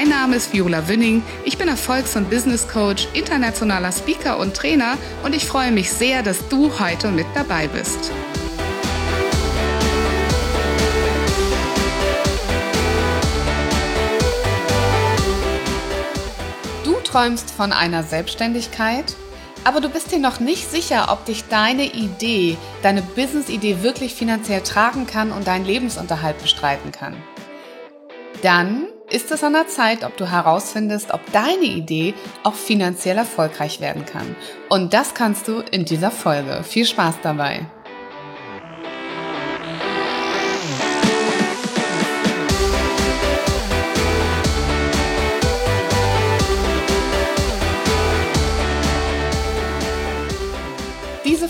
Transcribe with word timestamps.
Mein 0.00 0.08
Name 0.08 0.36
ist 0.36 0.54
Viola 0.54 0.88
Wünning. 0.88 1.22
Ich 1.44 1.58
bin 1.58 1.68
Erfolgs- 1.68 2.16
und 2.16 2.30
Business 2.30 2.66
Coach, 2.66 3.06
internationaler 3.12 3.92
Speaker 3.92 4.38
und 4.38 4.56
Trainer 4.56 4.96
und 5.22 5.34
ich 5.34 5.44
freue 5.44 5.72
mich 5.72 5.92
sehr, 5.92 6.22
dass 6.22 6.48
du 6.48 6.80
heute 6.80 7.10
mit 7.10 7.26
dabei 7.34 7.68
bist. 7.68 8.10
Du 16.82 16.94
träumst 17.04 17.50
von 17.50 17.70
einer 17.74 18.02
Selbstständigkeit, 18.02 19.14
aber 19.64 19.82
du 19.82 19.90
bist 19.90 20.12
dir 20.12 20.18
noch 20.18 20.40
nicht 20.40 20.70
sicher, 20.70 21.08
ob 21.12 21.26
dich 21.26 21.44
deine 21.50 21.84
Idee, 21.84 22.56
deine 22.82 23.02
Business-Idee 23.02 23.82
wirklich 23.82 24.14
finanziell 24.14 24.62
tragen 24.62 25.06
kann 25.06 25.30
und 25.30 25.46
deinen 25.46 25.66
Lebensunterhalt 25.66 26.40
bestreiten 26.40 26.90
kann. 26.90 27.22
Dann 28.40 28.86
ist 29.10 29.30
es 29.30 29.44
an 29.44 29.52
der 29.52 29.68
Zeit, 29.68 30.04
ob 30.04 30.16
du 30.16 30.30
herausfindest, 30.30 31.12
ob 31.12 31.20
deine 31.32 31.64
Idee 31.64 32.14
auch 32.42 32.54
finanziell 32.54 33.18
erfolgreich 33.18 33.80
werden 33.80 34.06
kann. 34.06 34.36
Und 34.68 34.94
das 34.94 35.14
kannst 35.14 35.48
du 35.48 35.62
in 35.70 35.84
dieser 35.84 36.10
Folge. 36.10 36.62
Viel 36.62 36.86
Spaß 36.86 37.16
dabei! 37.22 37.66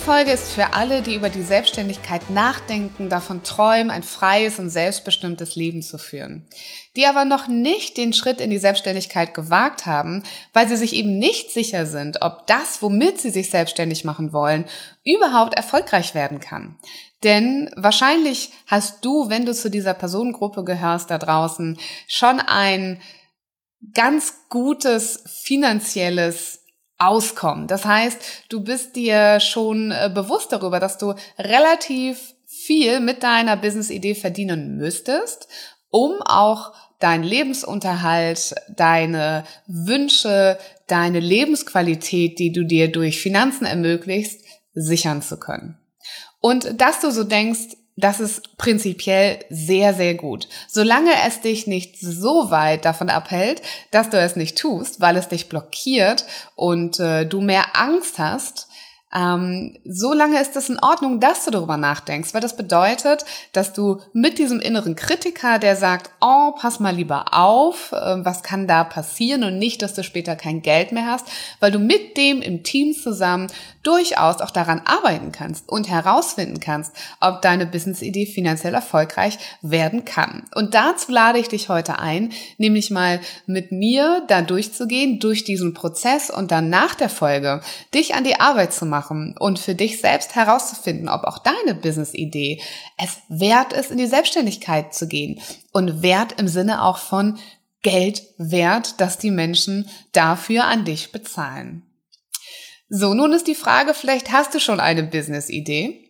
Folge 0.00 0.32
ist 0.32 0.52
für 0.52 0.72
alle, 0.72 1.02
die 1.02 1.14
über 1.14 1.28
die 1.28 1.42
Selbstständigkeit 1.42 2.30
nachdenken, 2.30 3.10
davon 3.10 3.42
träumen, 3.42 3.90
ein 3.90 4.02
freies 4.02 4.58
und 4.58 4.70
selbstbestimmtes 4.70 5.56
Leben 5.56 5.82
zu 5.82 5.98
führen. 5.98 6.48
Die 6.96 7.06
aber 7.06 7.26
noch 7.26 7.48
nicht 7.48 7.98
den 7.98 8.14
Schritt 8.14 8.40
in 8.40 8.48
die 8.48 8.58
Selbstständigkeit 8.58 9.34
gewagt 9.34 9.84
haben, 9.84 10.22
weil 10.54 10.66
sie 10.66 10.76
sich 10.76 10.94
eben 10.94 11.18
nicht 11.18 11.52
sicher 11.52 11.84
sind, 11.84 12.22
ob 12.22 12.46
das, 12.46 12.80
womit 12.80 13.20
sie 13.20 13.30
sich 13.30 13.50
selbstständig 13.50 14.04
machen 14.04 14.32
wollen, 14.32 14.64
überhaupt 15.04 15.54
erfolgreich 15.54 16.14
werden 16.14 16.40
kann. 16.40 16.78
Denn 17.22 17.70
wahrscheinlich 17.76 18.50
hast 18.66 19.04
du, 19.04 19.28
wenn 19.28 19.44
du 19.44 19.52
zu 19.52 19.70
dieser 19.70 19.94
Personengruppe 19.94 20.64
gehörst 20.64 21.10
da 21.10 21.18
draußen, 21.18 21.78
schon 22.08 22.40
ein 22.40 23.02
ganz 23.94 24.34
gutes 24.48 25.22
finanzielles 25.26 26.59
auskommen. 27.00 27.66
Das 27.66 27.84
heißt, 27.84 28.18
du 28.50 28.62
bist 28.62 28.94
dir 28.94 29.40
schon 29.40 29.90
äh, 29.90 30.10
bewusst 30.12 30.52
darüber, 30.52 30.78
dass 30.78 30.98
du 30.98 31.14
relativ 31.38 32.34
viel 32.46 33.00
mit 33.00 33.22
deiner 33.22 33.56
Business-Idee 33.56 34.14
verdienen 34.14 34.76
müsstest, 34.76 35.48
um 35.88 36.20
auch 36.22 36.72
deinen 36.98 37.24
Lebensunterhalt, 37.24 38.54
deine 38.76 39.44
Wünsche, 39.66 40.58
deine 40.86 41.20
Lebensqualität, 41.20 42.38
die 42.38 42.52
du 42.52 42.64
dir 42.64 42.92
durch 42.92 43.20
Finanzen 43.20 43.64
ermöglicht, 43.64 44.42
sichern 44.74 45.22
zu 45.22 45.38
können. 45.38 45.78
Und 46.40 46.80
dass 46.80 47.00
du 47.00 47.10
so 47.10 47.24
denkst, 47.24 47.76
das 47.96 48.20
ist 48.20 48.56
prinzipiell 48.56 49.40
sehr, 49.50 49.94
sehr 49.94 50.14
gut. 50.14 50.48
Solange 50.68 51.10
es 51.26 51.40
dich 51.40 51.66
nicht 51.66 51.98
so 52.00 52.50
weit 52.50 52.84
davon 52.84 53.10
abhält, 53.10 53.62
dass 53.90 54.10
du 54.10 54.18
es 54.18 54.36
nicht 54.36 54.56
tust, 54.58 55.00
weil 55.00 55.16
es 55.16 55.28
dich 55.28 55.48
blockiert 55.48 56.24
und 56.54 56.98
äh, 56.98 57.26
du 57.26 57.40
mehr 57.40 57.76
Angst 57.76 58.18
hast, 58.18 58.68
ähm, 59.12 59.76
so 59.84 60.12
lange 60.12 60.40
ist 60.40 60.54
es 60.54 60.68
in 60.68 60.78
Ordnung, 60.78 61.18
dass 61.18 61.44
du 61.44 61.50
darüber 61.50 61.76
nachdenkst, 61.76 62.32
weil 62.32 62.40
das 62.40 62.56
bedeutet, 62.56 63.24
dass 63.52 63.72
du 63.72 64.00
mit 64.12 64.38
diesem 64.38 64.60
inneren 64.60 64.94
Kritiker, 64.94 65.58
der 65.58 65.74
sagt, 65.74 66.10
oh, 66.20 66.52
pass 66.52 66.78
mal 66.78 66.94
lieber 66.94 67.34
auf, 67.34 67.90
äh, 67.92 68.24
was 68.24 68.44
kann 68.44 68.68
da 68.68 68.84
passieren 68.84 69.42
und 69.42 69.58
nicht, 69.58 69.82
dass 69.82 69.94
du 69.94 70.04
später 70.04 70.36
kein 70.36 70.62
Geld 70.62 70.92
mehr 70.92 71.06
hast, 71.06 71.26
weil 71.58 71.72
du 71.72 71.80
mit 71.80 72.16
dem 72.16 72.40
im 72.40 72.62
Team 72.62 72.94
zusammen 72.94 73.48
durchaus 73.82 74.40
auch 74.40 74.50
daran 74.50 74.82
arbeiten 74.84 75.32
kannst 75.32 75.68
und 75.68 75.88
herausfinden 75.88 76.60
kannst, 76.60 76.92
ob 77.20 77.42
deine 77.42 77.66
Business-Idee 77.66 78.26
finanziell 78.26 78.74
erfolgreich 78.74 79.38
werden 79.62 80.04
kann. 80.04 80.44
Und 80.54 80.74
dazu 80.74 81.10
lade 81.10 81.38
ich 81.38 81.48
dich 81.48 81.68
heute 81.68 81.98
ein, 81.98 82.32
nämlich 82.58 82.90
mal 82.90 83.20
mit 83.46 83.72
mir 83.72 84.22
da 84.28 84.42
durchzugehen, 84.42 85.18
durch 85.18 85.42
diesen 85.42 85.74
Prozess 85.74 86.30
und 86.30 86.52
dann 86.52 86.68
nach 86.68 86.94
der 86.94 87.08
Folge 87.08 87.60
dich 87.94 88.14
an 88.14 88.22
die 88.22 88.38
Arbeit 88.38 88.72
zu 88.72 88.86
machen 88.86 88.99
und 89.08 89.58
für 89.58 89.74
dich 89.74 90.00
selbst 90.00 90.34
herauszufinden, 90.34 91.08
ob 91.08 91.24
auch 91.24 91.38
deine 91.38 91.74
Business-Idee 91.74 92.60
es 92.96 93.18
wert 93.28 93.72
ist, 93.72 93.90
in 93.90 93.98
die 93.98 94.06
Selbstständigkeit 94.06 94.94
zu 94.94 95.08
gehen 95.08 95.40
und 95.72 96.02
wert 96.02 96.38
im 96.38 96.48
Sinne 96.48 96.82
auch 96.82 96.98
von 96.98 97.38
Geld 97.82 98.22
wert, 98.36 99.00
dass 99.00 99.18
die 99.18 99.30
Menschen 99.30 99.88
dafür 100.12 100.64
an 100.64 100.84
dich 100.84 101.12
bezahlen. 101.12 101.82
So, 102.88 103.14
nun 103.14 103.32
ist 103.32 103.46
die 103.46 103.54
Frage, 103.54 103.94
vielleicht 103.94 104.32
hast 104.32 104.54
du 104.54 104.60
schon 104.60 104.80
eine 104.80 105.04
Business-Idee. 105.04 106.09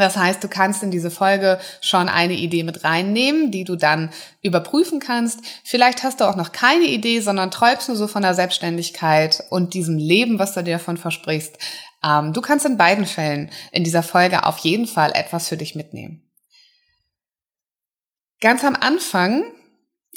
Das 0.00 0.16
heißt, 0.16 0.42
du 0.42 0.48
kannst 0.48 0.82
in 0.82 0.90
diese 0.90 1.10
Folge 1.10 1.60
schon 1.80 2.08
eine 2.08 2.34
Idee 2.34 2.62
mit 2.62 2.84
reinnehmen, 2.84 3.50
die 3.50 3.64
du 3.64 3.76
dann 3.76 4.10
überprüfen 4.42 4.98
kannst. 4.98 5.40
Vielleicht 5.64 6.02
hast 6.02 6.20
du 6.20 6.24
auch 6.24 6.36
noch 6.36 6.52
keine 6.52 6.86
Idee, 6.86 7.20
sondern 7.20 7.50
träumst 7.50 7.88
nur 7.88 7.96
so 7.96 8.06
von 8.06 8.22
der 8.22 8.34
Selbstständigkeit 8.34 9.44
und 9.50 9.74
diesem 9.74 9.96
Leben, 9.96 10.38
was 10.38 10.54
du 10.54 10.64
dir 10.64 10.78
davon 10.78 10.96
versprichst. 10.96 11.58
Ähm, 12.02 12.32
du 12.32 12.40
kannst 12.40 12.66
in 12.66 12.76
beiden 12.76 13.06
Fällen 13.06 13.50
in 13.72 13.84
dieser 13.84 14.02
Folge 14.02 14.44
auf 14.46 14.58
jeden 14.58 14.86
Fall 14.86 15.12
etwas 15.14 15.48
für 15.48 15.56
dich 15.56 15.74
mitnehmen. 15.74 16.22
Ganz 18.40 18.64
am 18.64 18.74
Anfang 18.74 19.44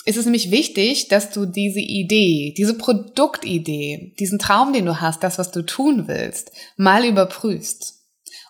ist 0.05 0.17
es 0.17 0.25
nämlich 0.25 0.51
wichtig, 0.51 1.07
dass 1.07 1.31
du 1.31 1.45
diese 1.45 1.79
Idee, 1.79 2.53
diese 2.57 2.77
Produktidee, 2.77 4.13
diesen 4.19 4.39
Traum, 4.39 4.73
den 4.73 4.85
du 4.85 5.01
hast, 5.01 5.23
das, 5.23 5.37
was 5.37 5.51
du 5.51 5.61
tun 5.61 6.07
willst, 6.07 6.51
mal 6.77 7.05
überprüfst. 7.05 8.02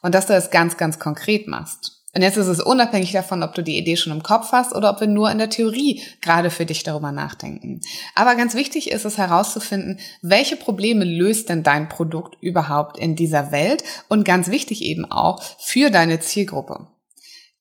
Und 0.03 0.13
dass 0.13 0.27
du 0.27 0.35
es 0.35 0.51
ganz, 0.51 0.77
ganz 0.77 0.99
konkret 0.99 1.47
machst. 1.47 2.03
Und 2.15 2.21
jetzt 2.21 2.37
ist 2.37 2.47
es 2.47 2.61
unabhängig 2.61 3.11
davon, 3.11 3.41
ob 3.41 3.55
du 3.55 3.63
die 3.63 3.77
Idee 3.77 3.97
schon 3.97 4.13
im 4.13 4.21
Kopf 4.21 4.51
hast 4.51 4.75
oder 4.75 4.91
ob 4.91 4.99
wir 4.99 5.07
nur 5.07 5.31
in 5.31 5.39
der 5.39 5.49
Theorie 5.49 6.03
gerade 6.21 6.51
für 6.51 6.65
dich 6.65 6.83
darüber 6.83 7.11
nachdenken. 7.11 7.81
Aber 8.13 8.35
ganz 8.35 8.53
wichtig 8.53 8.91
ist 8.91 9.03
es 9.03 9.17
herauszufinden, 9.17 9.99
welche 10.21 10.55
Probleme 10.55 11.05
löst 11.05 11.49
denn 11.49 11.63
dein 11.63 11.89
Produkt 11.89 12.37
überhaupt 12.39 12.99
in 12.99 13.15
dieser 13.15 13.51
Welt 13.51 13.83
und 14.09 14.25
ganz 14.25 14.49
wichtig 14.49 14.83
eben 14.83 15.09
auch 15.09 15.41
für 15.57 15.89
deine 15.89 16.19
Zielgruppe. 16.19 16.87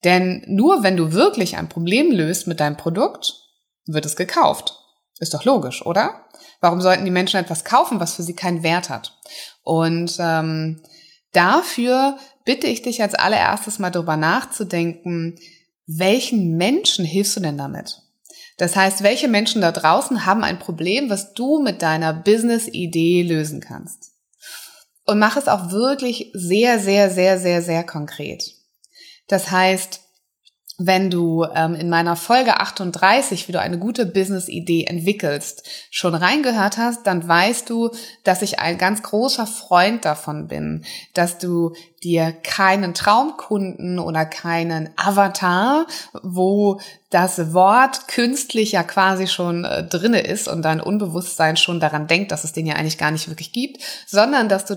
Denn 0.05 0.45
nur 0.47 0.83
wenn 0.83 0.99
du 0.99 1.13
wirklich 1.13 1.57
ein 1.57 1.71
Problem 1.71 2.11
löst 2.11 2.47
mit 2.47 2.61
deinem 2.61 2.77
Produkt, 2.77 3.35
wird 3.87 4.05
es 4.05 4.17
gekauft. 4.17 4.79
Ist 5.19 5.33
doch 5.33 5.45
logisch, 5.45 5.87
oder? 5.87 6.27
Warum 6.61 6.81
sollten 6.83 7.05
die 7.07 7.11
Menschen 7.11 7.41
etwas 7.41 7.65
kaufen, 7.65 8.01
was 8.01 8.17
für 8.17 8.23
sie 8.23 8.35
keinen 8.35 8.63
Wert 8.63 8.91
hat? 8.91 9.19
Und 9.63 10.17
ähm, 10.19 10.83
dafür 11.33 12.19
bitte 12.45 12.67
ich 12.67 12.83
dich 12.83 13.03
als 13.03 13.15
allererstes 13.15 13.79
mal 13.79 13.91
darüber 13.91 14.17
nachzudenken, 14.17 15.39
welchen 15.87 16.57
Menschen 16.57 17.05
hilfst 17.05 17.37
du 17.37 17.41
denn 17.41 17.59
damit? 17.59 17.99
Das 18.59 18.77
heißt, 18.77 19.03
welche 19.03 19.29
Menschen 19.29 19.63
da 19.63 19.73
draußen 19.73 20.27
haben 20.27 20.45
ein 20.45 20.59
Problem, 20.59 21.11
was 21.11 21.35
du 21.35 21.61
mit 21.61 21.83
deiner 21.83 22.13
Business-Idee 22.13 23.23
lösen 23.23 23.61
kannst? 23.61 24.13
Und 25.05 25.19
mach 25.19 25.37
es 25.37 25.49
auch 25.49 25.71
wirklich 25.71 26.31
sehr, 26.33 26.79
sehr, 26.79 27.11
sehr, 27.11 27.39
sehr, 27.39 27.63
sehr 27.63 27.83
konkret. 27.85 28.55
Das 29.27 29.51
heißt, 29.51 30.01
wenn 30.79 31.11
du 31.11 31.45
ähm, 31.55 31.75
in 31.75 31.89
meiner 31.89 32.17
Folge 32.17 32.61
38, 32.61 33.47
wie 33.47 33.53
du 33.53 33.61
eine 33.61 33.79
gute 33.79 34.07
Business-Idee 34.07 34.85
entwickelst, 34.85 35.69
schon 35.91 36.15
reingehört 36.15 36.77
hast, 36.77 37.07
dann 37.07 37.27
weißt 37.27 37.69
du, 37.69 37.91
dass 38.25 38.43
ich 38.43 38.59
ein 38.59 38.79
ganz 38.79 39.03
großer 39.03 39.47
Freund 39.47 40.05
davon 40.05 40.49
bin, 40.49 40.85
dass 41.15 41.39
du 41.39 41.75
dir 42.05 42.33
keinen 42.33 42.95
Traumkunden 42.95 43.99
oder 43.99 44.27
keinen 44.27 44.91
Avatar, 44.97 45.87
wo 46.23 46.81
das 47.11 47.53
Wort 47.53 48.09
künstlich 48.09 48.73
ja 48.73 48.83
quasi 48.83 49.27
schon 49.27 49.65
äh, 49.65 49.87
drinne 49.87 50.21
ist 50.21 50.49
und 50.49 50.63
dein 50.63 50.81
Unbewusstsein 50.81 51.59
schon 51.59 51.79
daran 51.79 52.07
denkt, 52.07 52.33
dass 52.33 52.45
es 52.45 52.53
den 52.53 52.67
ja 52.67 52.75
eigentlich 52.75 52.97
gar 52.97 53.11
nicht 53.11 53.29
wirklich 53.29 53.53
gibt, 53.53 53.83
sondern 54.07 54.49
dass 54.49 54.65
du 54.65 54.77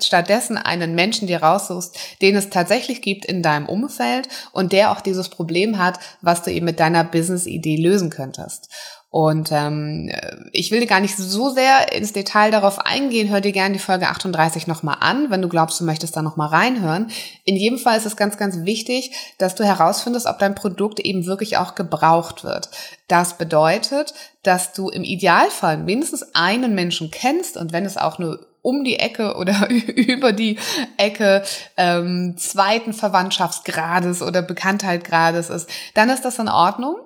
stattdessen 0.00 0.56
einen 0.56 0.94
Menschen 0.94 1.28
dir 1.28 1.42
raussuchst, 1.42 1.96
den 2.22 2.36
es 2.36 2.48
tatsächlich 2.48 3.02
gibt 3.02 3.26
in 3.26 3.42
deinem 3.42 3.66
Umfeld 3.66 4.28
und 4.52 4.72
der 4.72 4.92
auch 4.92 5.02
dieses 5.02 5.28
Problem 5.28 5.44
Problem 5.44 5.78
hat, 5.78 5.98
was 6.22 6.42
du 6.42 6.50
eben 6.50 6.64
mit 6.64 6.80
deiner 6.80 7.04
Business-Idee 7.04 7.76
lösen 7.76 8.10
könntest. 8.10 8.68
Und 9.14 9.52
ähm, 9.52 10.10
ich 10.50 10.72
will 10.72 10.86
gar 10.86 10.98
nicht 10.98 11.16
so 11.16 11.48
sehr 11.48 11.92
ins 11.92 12.12
Detail 12.12 12.50
darauf 12.50 12.80
eingehen. 12.80 13.28
Hör 13.28 13.40
dir 13.40 13.52
gerne 13.52 13.74
die 13.74 13.78
Folge 13.78 14.08
38 14.08 14.66
nochmal 14.66 14.96
an, 14.98 15.30
wenn 15.30 15.40
du 15.40 15.48
glaubst, 15.48 15.78
du 15.78 15.84
möchtest 15.84 16.16
da 16.16 16.22
nochmal 16.22 16.48
reinhören. 16.48 17.12
In 17.44 17.54
jedem 17.54 17.78
Fall 17.78 17.96
ist 17.96 18.06
es 18.06 18.16
ganz, 18.16 18.38
ganz 18.38 18.64
wichtig, 18.64 19.12
dass 19.38 19.54
du 19.54 19.64
herausfindest, 19.64 20.26
ob 20.26 20.40
dein 20.40 20.56
Produkt 20.56 20.98
eben 20.98 21.26
wirklich 21.26 21.58
auch 21.58 21.76
gebraucht 21.76 22.42
wird. 22.42 22.70
Das 23.06 23.38
bedeutet, 23.38 24.14
dass 24.42 24.72
du 24.72 24.88
im 24.88 25.04
Idealfall 25.04 25.78
mindestens 25.78 26.34
einen 26.34 26.74
Menschen 26.74 27.12
kennst 27.12 27.56
und 27.56 27.72
wenn 27.72 27.84
es 27.84 27.96
auch 27.96 28.18
nur 28.18 28.44
um 28.62 28.82
die 28.82 28.98
Ecke 28.98 29.36
oder 29.36 29.70
über 29.70 30.32
die 30.32 30.58
Ecke 30.96 31.44
ähm, 31.76 32.34
zweiten 32.36 32.92
Verwandtschaftsgrades 32.92 34.22
oder 34.22 34.42
Bekanntheitgrades 34.42 35.50
ist, 35.50 35.70
dann 35.94 36.10
ist 36.10 36.24
das 36.24 36.40
in 36.40 36.48
Ordnung. 36.48 36.96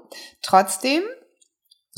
Trotzdem 0.40 1.02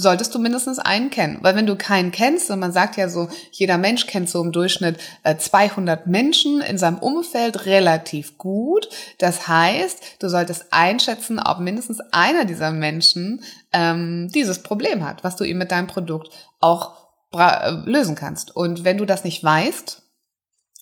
solltest 0.01 0.35
du 0.35 0.39
mindestens 0.39 0.79
einen 0.79 1.11
kennen. 1.11 1.39
Weil 1.43 1.55
wenn 1.55 1.67
du 1.67 1.77
keinen 1.77 2.11
kennst, 2.11 2.51
und 2.51 2.59
man 2.59 2.73
sagt 2.73 2.97
ja 2.97 3.09
so, 3.09 3.29
jeder 3.51 3.79
Mensch 3.79 4.07
kennt 4.07 4.29
so 4.29 4.43
im 4.43 4.53
Durchschnitt 4.53 4.99
200 5.39 6.07
äh, 6.07 6.09
Menschen 6.09 6.61
in 6.61 6.79
seinem 6.79 6.99
Umfeld 6.99 7.67
relativ 7.67 8.39
gut. 8.39 8.89
Das 9.19 9.49
heißt, 9.49 10.17
du 10.21 10.29
solltest 10.29 10.67
einschätzen, 10.71 11.39
ob 11.39 11.59
mindestens 11.61 12.01
einer 12.13 12.45
dieser 12.45 12.71
Menschen 12.71 13.43
ähm, 13.73 14.29
dieses 14.35 14.63
Problem 14.63 15.05
hat, 15.07 15.23
was 15.23 15.37
du 15.37 15.45
ihm 15.45 15.59
mit 15.59 15.71
deinem 15.71 15.87
Produkt 15.87 16.31
auch 16.61 16.97
äh, 17.33 17.71
lösen 17.85 18.15
kannst. 18.15 18.57
Und 18.57 18.85
wenn 18.85 18.99
du 18.99 19.05
das 19.05 19.25
nicht 19.25 19.45
weißt, 19.45 20.00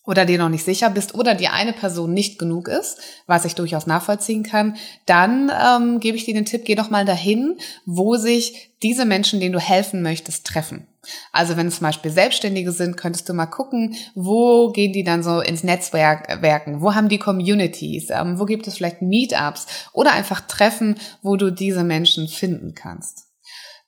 oder 0.09 0.25
dir 0.25 0.39
noch 0.39 0.49
nicht 0.49 0.65
sicher 0.65 0.89
bist 0.89 1.15
oder 1.15 1.35
die 1.35 1.49
eine 1.49 1.75
Person 1.75 2.15
nicht 2.15 2.39
genug 2.39 2.67
ist, 2.67 2.99
was 3.27 3.45
ich 3.45 3.55
durchaus 3.55 3.87
nachvollziehen 3.87 4.43
kann, 4.43 4.77
dann 5.05 5.53
ähm, 5.53 6.01
gebe 6.01 6.17
ich 6.17 6.25
dir 6.25 6.33
den 6.33 6.47
Tipp, 6.47 6.65
geh 6.65 6.75
doch 6.75 6.89
mal 6.89 7.05
dahin, 7.05 7.59
wo 7.85 8.17
sich 8.17 8.71
diese 8.83 9.05
Menschen, 9.05 9.39
denen 9.39 9.53
du 9.53 9.61
helfen 9.61 10.03
möchtest, 10.03 10.47
treffen. 10.47 10.87
Also 11.31 11.59
wenn 11.59 11.67
es 11.67 11.77
zum 11.77 11.87
Beispiel 11.87 12.11
Selbstständige 12.11 12.73
sind, 12.73 12.97
könntest 12.97 13.29
du 13.29 13.35
mal 13.35 13.47
gucken, 13.47 13.97
wo 14.15 14.71
gehen 14.71 14.95
die 14.95 15.05
dann 15.05 15.23
so 15.23 15.41
ins 15.41 15.63
Netzwerk 15.63 16.41
werken, 16.43 16.81
wo 16.81 16.95
haben 16.95 17.11
die 17.11 17.19
Communities, 17.19 18.09
ähm, 18.09 18.39
wo 18.39 18.47
gibt 18.47 18.67
es 18.67 18.77
vielleicht 18.77 19.03
Meetups 19.03 19.67
oder 19.93 20.13
einfach 20.13 20.41
Treffen, 20.41 20.97
wo 21.23 21.37
du 21.37 21.51
diese 21.53 21.85
Menschen 21.85 22.29
finden 22.29 22.75
kannst. 22.75 23.28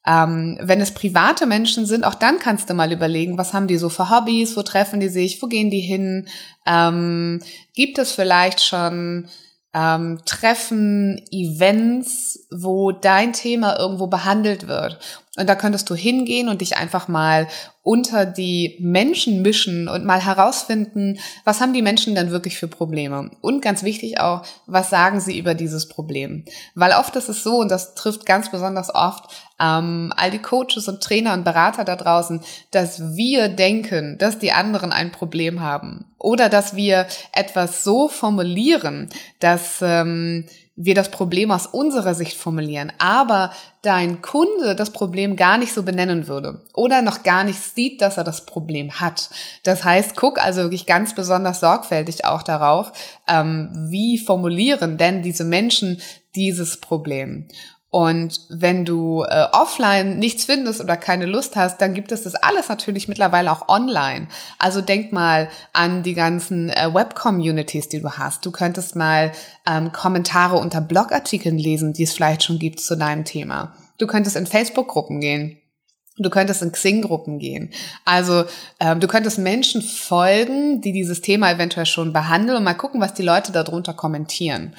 Ähm, 0.07 0.59
wenn 0.63 0.81
es 0.81 0.95
private 0.95 1.47
Menschen 1.47 1.85
sind, 1.85 2.05
auch 2.05 2.15
dann 2.15 2.39
kannst 2.39 2.71
du 2.71 2.75
mal 2.75 2.91
überlegen, 2.91 3.37
was 3.37 3.53
haben 3.53 3.67
die 3.67 3.77
so 3.77 3.89
für 3.91 4.11
Hobbys, 4.11 4.57
wo 4.57 4.63
treffen 4.63 5.01
die 5.01 5.09
sich, 5.09 5.43
wo 5.43 5.47
gehen 5.47 5.71
die 5.71 5.81
hin? 5.81 6.27
Ähm, 6.67 7.43
gibt 7.75 7.99
es 7.99 8.13
vielleicht 8.13 8.63
schon 8.63 9.29
ähm, 9.75 10.21
Treffen, 10.25 11.23
Events, 11.31 12.47
wo 12.51 12.93
dein 12.93 13.33
Thema 13.33 13.79
irgendwo 13.79 14.07
behandelt 14.07 14.69
wird? 14.69 14.99
Und 15.37 15.49
da 15.49 15.55
könntest 15.55 15.89
du 15.89 15.95
hingehen 15.95 16.49
und 16.49 16.61
dich 16.61 16.77
einfach 16.77 17.07
mal 17.07 17.47
unter 17.83 18.27
die 18.27 18.77
Menschen 18.81 19.43
mischen 19.43 19.89
und 19.89 20.05
mal 20.05 20.23
herausfinden, 20.25 21.21
was 21.45 21.61
haben 21.61 21.73
die 21.73 21.83
Menschen 21.83 22.17
denn 22.17 22.33
wirklich 22.33 22.59
für 22.59 22.67
Probleme? 22.67 23.31
Und 23.41 23.63
ganz 23.63 23.85
wichtig 23.85 24.19
auch, 24.19 24.43
was 24.67 24.91
sagen 24.91 25.21
sie 25.21 25.39
über 25.39 25.55
dieses 25.55 25.89
Problem? 25.89 26.45
Weil 26.75 26.93
oft 26.93 27.15
ist 27.15 27.29
es 27.29 27.45
so, 27.45 27.59
und 27.59 27.71
das 27.71 27.95
trifft 27.95 28.27
ganz 28.27 28.51
besonders 28.51 28.93
oft 28.93 29.31
ähm, 29.61 30.13
all 30.17 30.33
die 30.33 30.43
Coaches 30.43 30.89
und 30.89 31.01
Trainer 31.01 31.33
und 31.33 31.45
Berater 31.45 31.85
da 31.85 31.95
draußen, 31.95 32.41
dass 32.73 33.15
wir 33.15 33.49
denken, 33.49 34.19
dass 34.19 34.39
die 34.39 34.53
anderen 34.53 34.91
ein 34.91 35.13
Problem 35.13 35.61
haben. 35.61 36.07
Oder 36.19 36.49
dass 36.49 36.77
wir 36.77 37.07
etwas 37.33 37.85
so 37.85 38.09
formulieren, 38.09 39.09
dass 39.39 39.79
ähm, 39.81 40.45
wir 40.77 40.95
das 40.95 41.11
Problem 41.11 41.51
aus 41.51 41.67
unserer 41.67 42.15
Sicht 42.15 42.37
formulieren, 42.37 42.93
aber 42.99 43.53
dein 43.83 44.23
Kunde 44.23 44.75
das 44.75 44.91
Problem 44.91 45.37
gar 45.37 45.59
nicht 45.59 45.75
so 45.75 45.83
benennen 45.83 46.27
würde 46.27 46.63
oder 46.75 47.03
noch 47.03 47.23
gar 47.23 47.45
nicht 47.45 47.61
sieht, 47.61 48.01
dass 48.01 48.17
er 48.17 48.25
das 48.25 48.47
Problem 48.47 49.01
hat. 49.01 49.31
Das 49.63 49.85
heißt, 49.85 50.17
guck 50.17 50.43
also 50.43 50.63
wirklich 50.63 50.87
ganz 50.87 51.15
besonders 51.15 51.61
sorgfältig 51.61 52.25
auch 52.25 52.43
darauf, 52.43 52.93
ähm, 53.29 53.71
wie 53.91 54.19
formulieren 54.19 54.97
denn 54.97 55.23
diese 55.23 55.45
Menschen 55.45 56.01
dieses 56.35 56.81
Problem. 56.81 57.49
Und 57.91 58.43
wenn 58.49 58.85
du 58.85 59.25
äh, 59.25 59.47
offline 59.51 60.19
nichts 60.19 60.45
findest 60.45 60.81
oder 60.81 60.97
keine 60.97 61.27
Lust 61.27 61.57
hast, 61.57 61.81
dann 61.81 61.93
gibt 61.93 62.13
es 62.13 62.23
das 62.23 62.37
alles 62.37 62.69
natürlich 62.69 63.09
mittlerweile 63.09 63.51
auch 63.51 63.69
online. 63.69 64.29
Also 64.61 64.81
denk 64.81 65.13
mal 65.13 65.49
an 65.73 66.05
die 66.05 66.15
ganzen 66.15 66.71
äh, 66.71 66.95
Web-Communities, 66.95 67.89
die 67.89 68.01
du 68.01 68.11
hast. 68.13 68.47
Du 68.47 68.53
könntest 68.53 68.95
mal 68.95 69.33
ähm, 69.69 69.91
Kommentare 69.91 70.59
unter 70.59 70.81
Blogartikeln 70.81 71.59
lesen, 71.59 71.93
die 71.93 72.05
es 72.05 72.13
vielleicht 72.13 72.45
schon 72.45 72.61
gibt 72.61 72.79
zu 72.79 72.97
deinem 72.97 73.25
Thema. 73.25 73.75
Du 73.99 74.07
könntest 74.07 74.37
in 74.37 74.47
Facebook-Gruppen 74.47 75.21
gehen. 75.21 75.59
Du 76.17 76.31
könntest 76.31 76.63
in 76.63 76.71
Xing-Gruppen 76.71 77.39
gehen. 77.39 77.71
Also 78.05 78.45
ähm, 78.79 79.01
du 79.01 79.09
könntest 79.09 79.39
Menschen 79.39 79.83
folgen, 79.83 80.81
die 80.81 80.93
dieses 80.93 81.23
Thema 81.23 81.51
eventuell 81.51 81.87
schon 81.87 82.13
behandeln 82.13 82.59
und 82.59 82.65
mal 82.65 82.75
gucken, 82.75 83.01
was 83.01 83.15
die 83.15 83.23
Leute 83.23 83.53
darunter 83.53 83.95
kommentieren. 83.95 84.77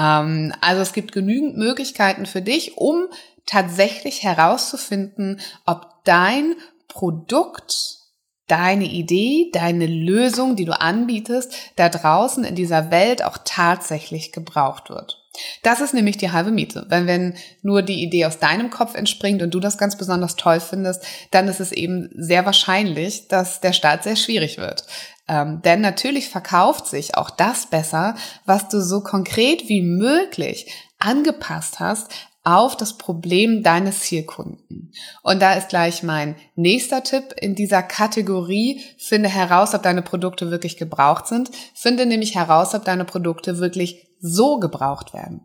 Ähm, 0.00 0.52
also 0.60 0.80
es 0.80 0.92
gibt 0.92 1.12
genügend 1.12 1.56
Möglichkeiten 1.56 2.26
für 2.26 2.42
dich, 2.42 2.78
um 2.78 3.06
tatsächlich 3.46 4.22
herauszufinden, 4.22 5.40
ob 5.66 6.04
dein 6.04 6.54
Produkt, 6.88 7.98
deine 8.46 8.86
Idee, 8.86 9.50
deine 9.52 9.86
Lösung, 9.86 10.56
die 10.56 10.64
du 10.64 10.78
anbietest, 10.78 11.54
da 11.76 11.88
draußen 11.88 12.44
in 12.44 12.54
dieser 12.54 12.90
Welt 12.90 13.24
auch 13.24 13.38
tatsächlich 13.44 14.32
gebraucht 14.32 14.90
wird. 14.90 15.20
Das 15.62 15.80
ist 15.80 15.94
nämlich 15.94 16.16
die 16.16 16.32
halbe 16.32 16.50
Miete. 16.50 16.86
Wenn, 16.88 17.06
wenn 17.06 17.36
nur 17.62 17.82
die 17.82 18.02
Idee 18.02 18.26
aus 18.26 18.40
deinem 18.40 18.70
Kopf 18.70 18.96
entspringt 18.96 19.42
und 19.42 19.54
du 19.54 19.60
das 19.60 19.78
ganz 19.78 19.96
besonders 19.96 20.34
toll 20.34 20.58
findest, 20.58 21.04
dann 21.30 21.46
ist 21.46 21.60
es 21.60 21.70
eben 21.70 22.10
sehr 22.14 22.44
wahrscheinlich, 22.44 23.28
dass 23.28 23.60
der 23.60 23.72
Start 23.72 24.02
sehr 24.02 24.16
schwierig 24.16 24.58
wird. 24.58 24.84
Ähm, 25.30 25.62
denn 25.62 25.80
natürlich 25.80 26.28
verkauft 26.28 26.88
sich 26.88 27.14
auch 27.16 27.30
das 27.30 27.66
besser, 27.66 28.16
was 28.46 28.68
du 28.68 28.82
so 28.82 29.00
konkret 29.00 29.68
wie 29.68 29.80
möglich 29.80 30.66
angepasst 30.98 31.78
hast 31.78 32.10
auf 32.42 32.76
das 32.76 32.98
Problem 32.98 33.62
deines 33.62 34.00
Zielkunden. 34.00 34.92
Und 35.22 35.40
da 35.40 35.52
ist 35.52 35.68
gleich 35.68 36.02
mein 36.02 36.34
nächster 36.56 37.04
Tipp 37.04 37.34
in 37.40 37.54
dieser 37.54 37.82
Kategorie. 37.82 38.80
Finde 38.98 39.28
heraus, 39.28 39.72
ob 39.72 39.84
deine 39.84 40.02
Produkte 40.02 40.50
wirklich 40.50 40.76
gebraucht 40.76 41.28
sind. 41.28 41.50
Finde 41.74 42.06
nämlich 42.06 42.34
heraus, 42.34 42.74
ob 42.74 42.84
deine 42.84 43.04
Produkte 43.04 43.58
wirklich 43.58 44.08
so 44.20 44.58
gebraucht 44.58 45.14
werden. 45.14 45.42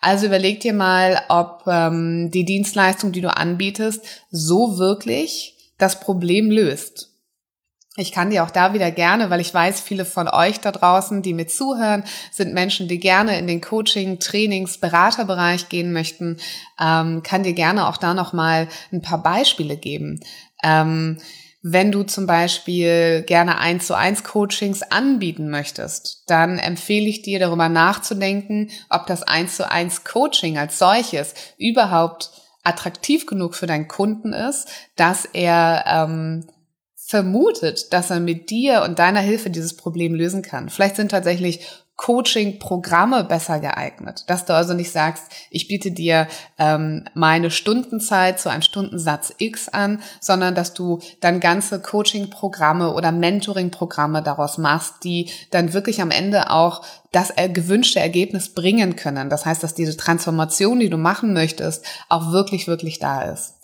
Also 0.00 0.26
überleg 0.26 0.58
dir 0.58 0.72
mal, 0.72 1.22
ob 1.28 1.62
ähm, 1.68 2.32
die 2.32 2.44
Dienstleistung, 2.44 3.12
die 3.12 3.20
du 3.20 3.34
anbietest, 3.36 4.04
so 4.32 4.78
wirklich 4.78 5.54
das 5.78 6.00
Problem 6.00 6.50
löst. 6.50 7.09
Ich 7.96 8.12
kann 8.12 8.30
dir 8.30 8.44
auch 8.44 8.50
da 8.50 8.72
wieder 8.72 8.92
gerne, 8.92 9.30
weil 9.30 9.40
ich 9.40 9.52
weiß, 9.52 9.80
viele 9.80 10.04
von 10.04 10.28
euch 10.28 10.60
da 10.60 10.70
draußen, 10.70 11.22
die 11.22 11.34
mir 11.34 11.48
zuhören, 11.48 12.04
sind 12.30 12.54
Menschen, 12.54 12.86
die 12.86 13.00
gerne 13.00 13.36
in 13.36 13.48
den 13.48 13.60
Coaching, 13.60 14.20
Trainings, 14.20 14.78
Beraterbereich 14.78 15.68
gehen 15.68 15.92
möchten, 15.92 16.36
ähm, 16.80 17.24
kann 17.24 17.42
dir 17.42 17.52
gerne 17.52 17.88
auch 17.88 17.96
da 17.96 18.14
nochmal 18.14 18.68
ein 18.92 19.02
paar 19.02 19.20
Beispiele 19.20 19.76
geben. 19.76 20.20
Ähm, 20.62 21.18
wenn 21.62 21.90
du 21.90 22.04
zum 22.04 22.26
Beispiel 22.26 23.22
gerne 23.26 23.58
eins 23.58 23.88
zu 23.88 23.94
eins 23.94 24.22
Coachings 24.22 24.82
anbieten 24.82 25.50
möchtest, 25.50 26.22
dann 26.28 26.58
empfehle 26.58 27.08
ich 27.08 27.22
dir 27.22 27.40
darüber 27.40 27.68
nachzudenken, 27.68 28.70
ob 28.88 29.06
das 29.08 29.24
eins 29.24 29.56
zu 29.56 29.70
eins 29.70 30.04
Coaching 30.04 30.58
als 30.58 30.78
solches 30.78 31.34
überhaupt 31.58 32.30
attraktiv 32.62 33.26
genug 33.26 33.56
für 33.56 33.66
deinen 33.66 33.88
Kunden 33.88 34.32
ist, 34.32 34.68
dass 34.96 35.24
er 35.24 35.84
ähm, 35.86 36.46
vermutet, 37.10 37.92
dass 37.92 38.10
er 38.10 38.20
mit 38.20 38.50
dir 38.50 38.82
und 38.82 39.00
deiner 39.00 39.18
Hilfe 39.18 39.50
dieses 39.50 39.76
Problem 39.76 40.14
lösen 40.14 40.42
kann. 40.42 40.68
Vielleicht 40.68 40.94
sind 40.94 41.10
tatsächlich 41.10 41.66
Coaching-Programme 41.96 43.24
besser 43.24 43.58
geeignet. 43.60 44.24
Dass 44.28 44.46
du 44.46 44.54
also 44.54 44.72
nicht 44.72 44.90
sagst, 44.90 45.24
ich 45.50 45.68
biete 45.68 45.90
dir 45.90 46.28
ähm, 46.56 47.04
meine 47.12 47.50
Stundenzeit 47.50 48.40
zu 48.40 48.48
einem 48.48 48.62
Stundensatz 48.62 49.34
X 49.36 49.68
an, 49.68 50.00
sondern 50.18 50.54
dass 50.54 50.72
du 50.72 51.00
dann 51.20 51.40
ganze 51.40 51.78
Coaching-Programme 51.82 52.94
oder 52.94 53.12
Mentoring-Programme 53.12 54.22
daraus 54.22 54.56
machst, 54.56 55.04
die 55.04 55.28
dann 55.50 55.74
wirklich 55.74 56.00
am 56.00 56.10
Ende 56.10 56.50
auch 56.50 56.82
das 57.12 57.34
gewünschte 57.52 58.00
Ergebnis 58.00 58.54
bringen 58.54 58.96
können. 58.96 59.28
Das 59.28 59.44
heißt, 59.44 59.62
dass 59.62 59.74
diese 59.74 59.96
Transformation, 59.96 60.80
die 60.80 60.88
du 60.88 60.96
machen 60.96 61.34
möchtest, 61.34 61.84
auch 62.08 62.32
wirklich, 62.32 62.66
wirklich 62.66 62.98
da 62.98 63.22
ist. 63.22 63.56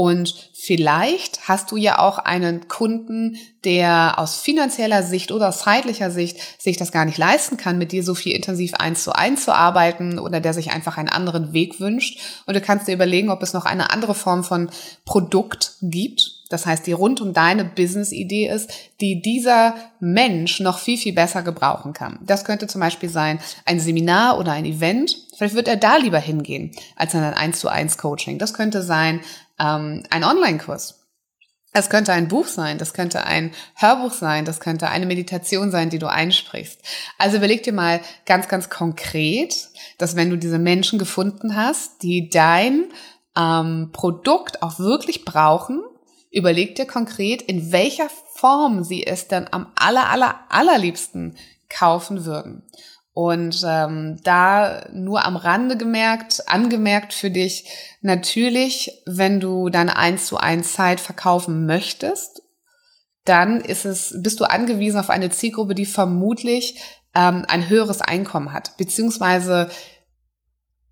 Und 0.00 0.34
vielleicht 0.54 1.46
hast 1.46 1.70
du 1.70 1.76
ja 1.76 1.98
auch 1.98 2.16
einen 2.16 2.68
Kunden, 2.68 3.36
der 3.64 4.18
aus 4.18 4.38
finanzieller 4.38 5.02
Sicht 5.02 5.30
oder 5.30 5.50
aus 5.50 5.58
zeitlicher 5.58 6.10
Sicht 6.10 6.38
sich 6.58 6.78
das 6.78 6.90
gar 6.90 7.04
nicht 7.04 7.18
leisten 7.18 7.58
kann, 7.58 7.76
mit 7.76 7.92
dir 7.92 8.02
so 8.02 8.14
viel 8.14 8.34
intensiv 8.34 8.72
eins 8.72 9.04
zu 9.04 9.14
eins 9.14 9.44
zu 9.44 9.54
arbeiten 9.54 10.18
oder 10.18 10.40
der 10.40 10.54
sich 10.54 10.70
einfach 10.70 10.96
einen 10.96 11.10
anderen 11.10 11.52
Weg 11.52 11.80
wünscht. 11.80 12.18
Und 12.46 12.56
du 12.56 12.62
kannst 12.62 12.88
dir 12.88 12.94
überlegen, 12.94 13.28
ob 13.28 13.42
es 13.42 13.52
noch 13.52 13.66
eine 13.66 13.90
andere 13.90 14.14
Form 14.14 14.42
von 14.42 14.70
Produkt 15.04 15.74
gibt, 15.82 16.40
das 16.50 16.66
heißt, 16.66 16.86
die 16.86 16.92
rund 16.92 17.20
um 17.20 17.32
deine 17.32 17.64
Business-Idee 17.64 18.48
ist, 18.48 18.72
die 19.00 19.22
dieser 19.22 19.76
Mensch 20.00 20.58
noch 20.58 20.80
viel, 20.80 20.98
viel 20.98 21.14
besser 21.14 21.42
gebrauchen 21.42 21.92
kann. 21.92 22.18
Das 22.22 22.44
könnte 22.44 22.66
zum 22.66 22.80
Beispiel 22.80 23.08
sein 23.08 23.38
ein 23.64 23.78
Seminar 23.78 24.36
oder 24.36 24.50
ein 24.52 24.64
Event. 24.64 25.16
Vielleicht 25.36 25.54
wird 25.54 25.68
er 25.68 25.76
da 25.76 25.96
lieber 25.96 26.18
hingehen 26.18 26.72
als 26.96 27.14
in 27.14 27.20
ein 27.20 27.34
1 27.34 27.60
zu 27.60 27.68
1 27.68 27.98
Coaching. 27.98 28.38
Das 28.38 28.52
könnte 28.52 28.82
sein 28.82 29.20
ähm, 29.60 30.02
ein 30.10 30.24
Online-Kurs. 30.24 30.96
Es 31.72 31.88
könnte 31.88 32.12
ein 32.12 32.26
Buch 32.26 32.46
sein, 32.46 32.78
das 32.78 32.94
könnte 32.94 33.24
ein 33.24 33.52
Hörbuch 33.76 34.12
sein, 34.12 34.44
das 34.44 34.58
könnte 34.58 34.88
eine 34.88 35.06
Meditation 35.06 35.70
sein, 35.70 35.88
die 35.88 36.00
du 36.00 36.08
einsprichst. 36.08 36.80
Also 37.16 37.36
überleg 37.36 37.62
dir 37.62 37.72
mal 37.72 38.00
ganz, 38.26 38.48
ganz 38.48 38.70
konkret, 38.70 39.68
dass 39.98 40.16
wenn 40.16 40.30
du 40.30 40.36
diese 40.36 40.58
Menschen 40.58 40.98
gefunden 40.98 41.54
hast, 41.54 42.02
die 42.02 42.28
dein 42.28 42.86
ähm, 43.36 43.90
Produkt 43.92 44.62
auch 44.62 44.80
wirklich 44.80 45.24
brauchen, 45.24 45.82
Überleg 46.30 46.76
dir 46.76 46.86
konkret, 46.86 47.42
in 47.42 47.72
welcher 47.72 48.08
Form 48.08 48.84
sie 48.84 49.04
es 49.04 49.26
dann 49.26 49.48
am 49.50 49.72
aller, 49.74 50.08
aller, 50.10 50.38
allerliebsten 50.48 51.36
kaufen 51.68 52.24
würden. 52.24 52.62
Und 53.22 53.62
ähm, 53.66 54.18
da 54.24 54.86
nur 54.94 55.26
am 55.26 55.36
Rande 55.36 55.76
gemerkt, 55.76 56.48
angemerkt 56.48 57.12
für 57.12 57.30
dich, 57.30 57.66
natürlich, 58.00 59.02
wenn 59.04 59.40
du 59.40 59.68
deine 59.68 59.98
1 59.98 60.24
zu 60.24 60.38
1 60.38 60.72
Zeit 60.72 61.00
verkaufen 61.00 61.66
möchtest, 61.66 62.40
dann 63.26 63.60
ist 63.60 63.84
es, 63.84 64.14
bist 64.22 64.40
du 64.40 64.44
angewiesen 64.44 64.98
auf 64.98 65.10
eine 65.10 65.28
Zielgruppe, 65.28 65.74
die 65.74 65.84
vermutlich 65.84 66.80
ähm, 67.14 67.44
ein 67.46 67.68
höheres 67.68 68.00
Einkommen 68.00 68.54
hat, 68.54 68.78
beziehungsweise 68.78 69.68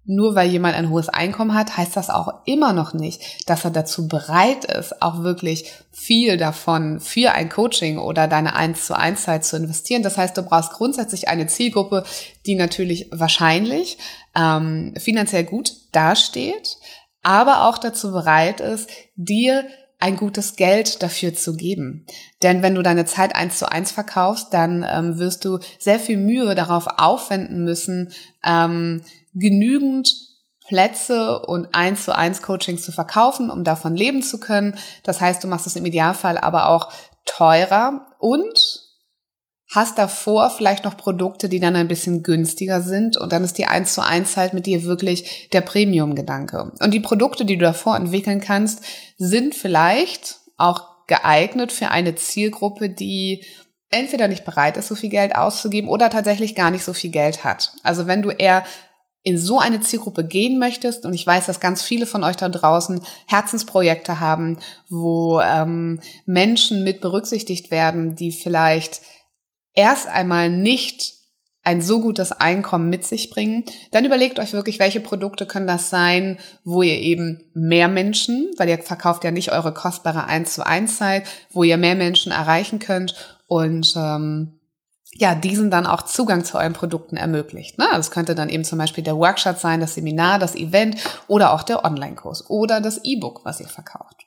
nur 0.09 0.35
weil 0.35 0.49
jemand 0.49 0.75
ein 0.75 0.89
hohes 0.89 1.11
Einkommen 1.11 1.53
hat, 1.53 1.77
heißt 1.77 1.95
das 1.95 2.09
auch 2.09 2.47
immer 2.47 2.73
noch 2.73 2.95
nicht, 2.95 3.21
dass 3.47 3.65
er 3.65 3.71
dazu 3.71 4.09
bereit 4.09 4.65
ist, 4.65 5.03
auch 5.03 5.23
wirklich 5.23 5.71
viel 5.93 6.39
davon 6.39 6.99
für 6.99 7.33
ein 7.33 7.51
Coaching 7.51 7.99
oder 7.99 8.27
deine 8.27 8.57
1 8.57 8.87
zu 8.87 8.97
1 8.97 9.23
Zeit 9.23 9.45
zu 9.45 9.59
investieren. 9.59 10.03
Das 10.03 10.17
heißt, 10.17 10.35
du 10.35 10.43
brauchst 10.43 10.73
grundsätzlich 10.73 11.29
eine 11.29 11.47
Zielgruppe, 11.47 12.05
die 12.47 12.55
natürlich 12.55 13.11
wahrscheinlich 13.13 13.99
ähm, 14.35 14.95
finanziell 14.97 15.45
gut 15.45 15.73
dasteht, 15.93 16.79
aber 17.23 17.69
auch 17.69 17.77
dazu 17.77 18.11
bereit 18.11 18.61
ist, 18.61 18.89
dir 19.15 19.67
ein 20.01 20.17
gutes 20.17 20.57
Geld 20.57 21.03
dafür 21.03 21.35
zu 21.35 21.55
geben. 21.55 22.07
Denn 22.43 22.63
wenn 22.63 22.75
du 22.75 22.83
deine 22.83 23.05
Zeit 23.05 23.35
eins 23.35 23.59
zu 23.59 23.71
eins 23.71 23.91
verkaufst, 23.91 24.55
dann 24.55 24.87
ähm, 24.89 25.19
wirst 25.19 25.45
du 25.45 25.59
sehr 25.79 25.99
viel 25.99 26.17
Mühe 26.17 26.55
darauf 26.55 26.87
aufwenden 26.97 27.65
müssen, 27.65 28.13
ähm, 28.45 29.03
genügend 29.39 30.13
Plätze 30.67 31.41
und 31.41 31.75
eins 31.75 32.05
zu 32.05 32.15
eins 32.15 32.43
Coachings 32.43 32.83
zu 32.83 32.93
verkaufen, 32.93 33.51
um 33.51 33.65
davon 33.65 33.97
leben 33.97 34.23
zu 34.23 34.39
können. 34.39 34.79
Das 35.03 35.21
heißt, 35.21 35.43
du 35.43 35.49
machst 35.49 35.67
es 35.67 35.77
im 35.77 35.87
Idealfall 35.87 36.37
aber 36.37 36.69
auch 36.69 36.93
teurer 37.25 38.07
und 38.19 38.85
hast 39.75 39.99
davor 39.99 40.51
vielleicht 40.51 40.85
noch 40.85 40.97
Produkte, 40.97 41.49
die 41.49 41.61
dann 41.61 41.77
ein 41.77 41.89
bisschen 41.89 42.23
günstiger 42.23 42.81
sind 42.81 43.19
und 43.19 43.33
dann 43.33 43.45
ist 43.45 43.59
die 43.59 43.67
eins 43.67 43.95
zu 43.95 44.03
eins 44.03 44.37
halt 44.37 44.55
mit 44.55 44.67
dir 44.67 44.85
wirklich 44.85 45.49
der 45.53 45.61
Premium-Gedanke. 45.61 46.73
Und 46.81 46.95
die 46.95 47.01
Produkte, 47.01 47.45
die 47.45 47.57
du 47.57 47.65
davor 47.65 47.97
entwickeln 47.97 48.41
kannst, 48.41 48.83
sind 49.19 49.55
vielleicht 49.55 50.37
auch 50.57 51.07
geeignet 51.07 51.73
für 51.73 51.91
eine 51.91 52.15
Zielgruppe, 52.15 52.89
die 52.89 53.45
entweder 53.91 54.29
nicht 54.29 54.45
bereit 54.45 54.77
ist, 54.77 54.89
so 54.89 54.95
viel 54.95 55.11
Geld 55.11 55.35
auszugeben 55.35 55.89
oder 55.89 56.11
tatsächlich 56.11 56.55
gar 56.55 56.71
nicht 56.71 56.85
so 56.85 56.93
viel 56.93 57.11
Geld 57.11 57.45
hat. 57.45 57.73
Also 57.83 58.07
wenn 58.07 58.23
du 58.23 58.31
eher 58.31 58.65
in 59.23 59.39
so 59.39 59.59
eine 59.59 59.81
Zielgruppe 59.81 60.25
gehen 60.25 60.59
möchtest, 60.59 61.05
und 61.05 61.13
ich 61.13 61.27
weiß, 61.27 61.47
dass 61.47 61.61
ganz 61.61 61.83
viele 61.83 62.07
von 62.07 62.25
euch 62.25 62.37
da 62.37 62.49
draußen 62.49 63.01
Herzensprojekte 63.27 64.21
haben, 64.21 64.59
wo 64.89 65.41
ähm, 65.41 66.01
Menschen 66.25 66.85
mit 66.85 67.01
berücksichtigt 67.01 67.71
werden, 67.71 68.15
die 68.15 68.33
vielleicht 68.33 69.03
erst 69.75 70.07
einmal 70.09 70.51
nicht 70.51 71.19
ein 71.69 71.83
so 71.83 72.01
gutes 72.01 72.33
Einkommen 72.33 72.89
mit 72.89 73.05
sich 73.05 73.29
bringen, 73.29 73.65
dann 73.91 74.07
überlegt 74.07 74.39
euch 74.39 74.55
wirklich, 74.55 74.79
welche 74.79 75.01
Produkte 75.01 75.45
können 75.45 75.67
das 75.67 75.91
sein, 75.91 76.39
wo 76.65 76.81
ihr 76.81 76.99
eben 76.99 77.43
mehr 77.53 77.89
Menschen, 77.89 78.51
weil 78.57 78.71
ihr 78.71 78.79
verkauft 78.79 79.23
ja 79.23 79.31
nicht 79.31 79.53
eure 79.53 79.75
kostbare 79.75 80.25
1 80.25 80.55
zu 80.55 80.65
1 80.65 80.97
Zeit, 80.97 81.27
wo 81.51 81.65
ihr 81.65 81.77
mehr 81.77 81.95
Menschen 81.95 82.33
erreichen 82.33 82.79
könnt. 82.79 83.15
Und 83.49 83.93
ähm, 83.97 84.58
ja, 85.15 85.35
diesen 85.35 85.71
dann 85.71 85.87
auch 85.87 86.03
Zugang 86.03 86.45
zu 86.45 86.59
euren 86.59 86.75
Produkten 86.75 87.17
ermöglicht. 87.17 87.79
Ne? 87.79 87.87
Das 87.93 88.11
könnte 88.11 88.35
dann 88.35 88.49
eben 88.49 88.65
zum 88.65 88.79
Beispiel 88.79 89.05
der 89.05 89.17
Workshop 89.17 89.59
sein, 89.59 89.81
das 89.81 89.95
Seminar, 89.95 90.39
das 90.39 90.55
Event 90.55 90.97
oder 91.27 91.53
auch 91.53 91.63
der 91.63 91.85
Online-Kurs 91.85 92.51
oder 92.51 92.81
das 92.81 93.01
E-Book, 93.05 93.41
was 93.45 93.61
ihr 93.61 93.69
verkauft. 93.69 94.27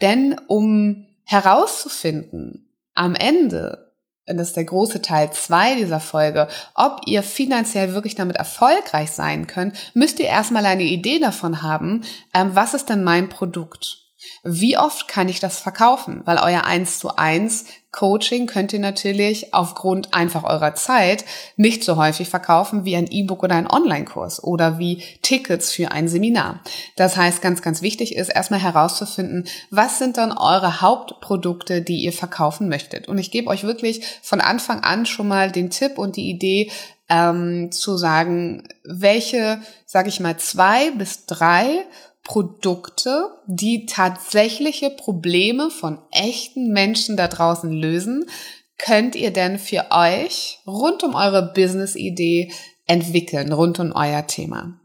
Denn 0.00 0.40
um 0.48 1.06
herauszufinden, 1.24 2.74
am 2.94 3.14
Ende, 3.14 3.92
das 4.26 4.48
ist 4.48 4.56
der 4.56 4.64
große 4.64 5.00
Teil 5.00 5.32
zwei 5.32 5.76
dieser 5.76 6.00
Folge, 6.00 6.48
ob 6.74 7.02
ihr 7.06 7.22
finanziell 7.22 7.94
wirklich 7.94 8.14
damit 8.14 8.36
erfolgreich 8.36 9.12
sein 9.12 9.46
könnt, 9.46 9.76
müsst 9.94 10.18
ihr 10.18 10.26
erstmal 10.26 10.66
eine 10.66 10.82
Idee 10.82 11.18
davon 11.18 11.62
haben, 11.62 12.02
ähm, 12.34 12.50
was 12.54 12.74
ist 12.74 12.88
denn 12.88 13.04
mein 13.04 13.28
Produkt? 13.28 14.07
Wie 14.42 14.76
oft 14.76 15.08
kann 15.08 15.28
ich 15.28 15.40
das 15.40 15.60
verkaufen? 15.60 16.22
Weil 16.24 16.38
euer 16.38 16.64
1 16.64 16.98
zu 16.98 17.16
1 17.16 17.64
Coaching 17.90 18.46
könnt 18.46 18.72
ihr 18.72 18.80
natürlich 18.80 19.54
aufgrund 19.54 20.12
einfach 20.12 20.44
eurer 20.44 20.74
Zeit 20.74 21.24
nicht 21.56 21.82
so 21.82 21.96
häufig 21.96 22.28
verkaufen 22.28 22.84
wie 22.84 22.96
ein 22.96 23.06
E-Book 23.06 23.42
oder 23.42 23.54
ein 23.54 23.70
Online-Kurs 23.70 24.44
oder 24.44 24.78
wie 24.78 25.02
Tickets 25.22 25.72
für 25.72 25.90
ein 25.90 26.06
Seminar. 26.06 26.60
Das 26.96 27.16
heißt, 27.16 27.40
ganz, 27.40 27.62
ganz 27.62 27.80
wichtig 27.80 28.14
ist 28.14 28.28
erstmal 28.28 28.60
herauszufinden, 28.60 29.48
was 29.70 29.98
sind 29.98 30.16
dann 30.16 30.32
eure 30.32 30.80
Hauptprodukte, 30.80 31.80
die 31.80 32.02
ihr 32.02 32.12
verkaufen 32.12 32.68
möchtet. 32.68 33.08
Und 33.08 33.18
ich 33.18 33.30
gebe 33.30 33.48
euch 33.48 33.64
wirklich 33.64 34.04
von 34.22 34.40
Anfang 34.40 34.80
an 34.80 35.06
schon 35.06 35.28
mal 35.28 35.50
den 35.50 35.70
Tipp 35.70 35.96
und 35.96 36.16
die 36.16 36.28
Idee, 36.28 36.70
ähm, 37.08 37.72
zu 37.72 37.96
sagen, 37.96 38.68
welche, 38.84 39.60
sage 39.86 40.10
ich 40.10 40.20
mal, 40.20 40.36
zwei 40.36 40.90
bis 40.90 41.24
drei 41.26 41.86
Produkte, 42.28 43.30
die 43.46 43.86
tatsächliche 43.86 44.90
Probleme 44.90 45.70
von 45.70 45.98
echten 46.10 46.72
Menschen 46.74 47.16
da 47.16 47.26
draußen 47.26 47.72
lösen, 47.72 48.28
könnt 48.76 49.16
ihr 49.16 49.32
denn 49.32 49.58
für 49.58 49.86
euch 49.90 50.58
rund 50.66 51.02
um 51.02 51.14
eure 51.14 51.54
Business-Idee 51.54 52.52
entwickeln, 52.86 53.50
rund 53.50 53.80
um 53.80 53.92
euer 53.92 54.26
Thema. 54.26 54.78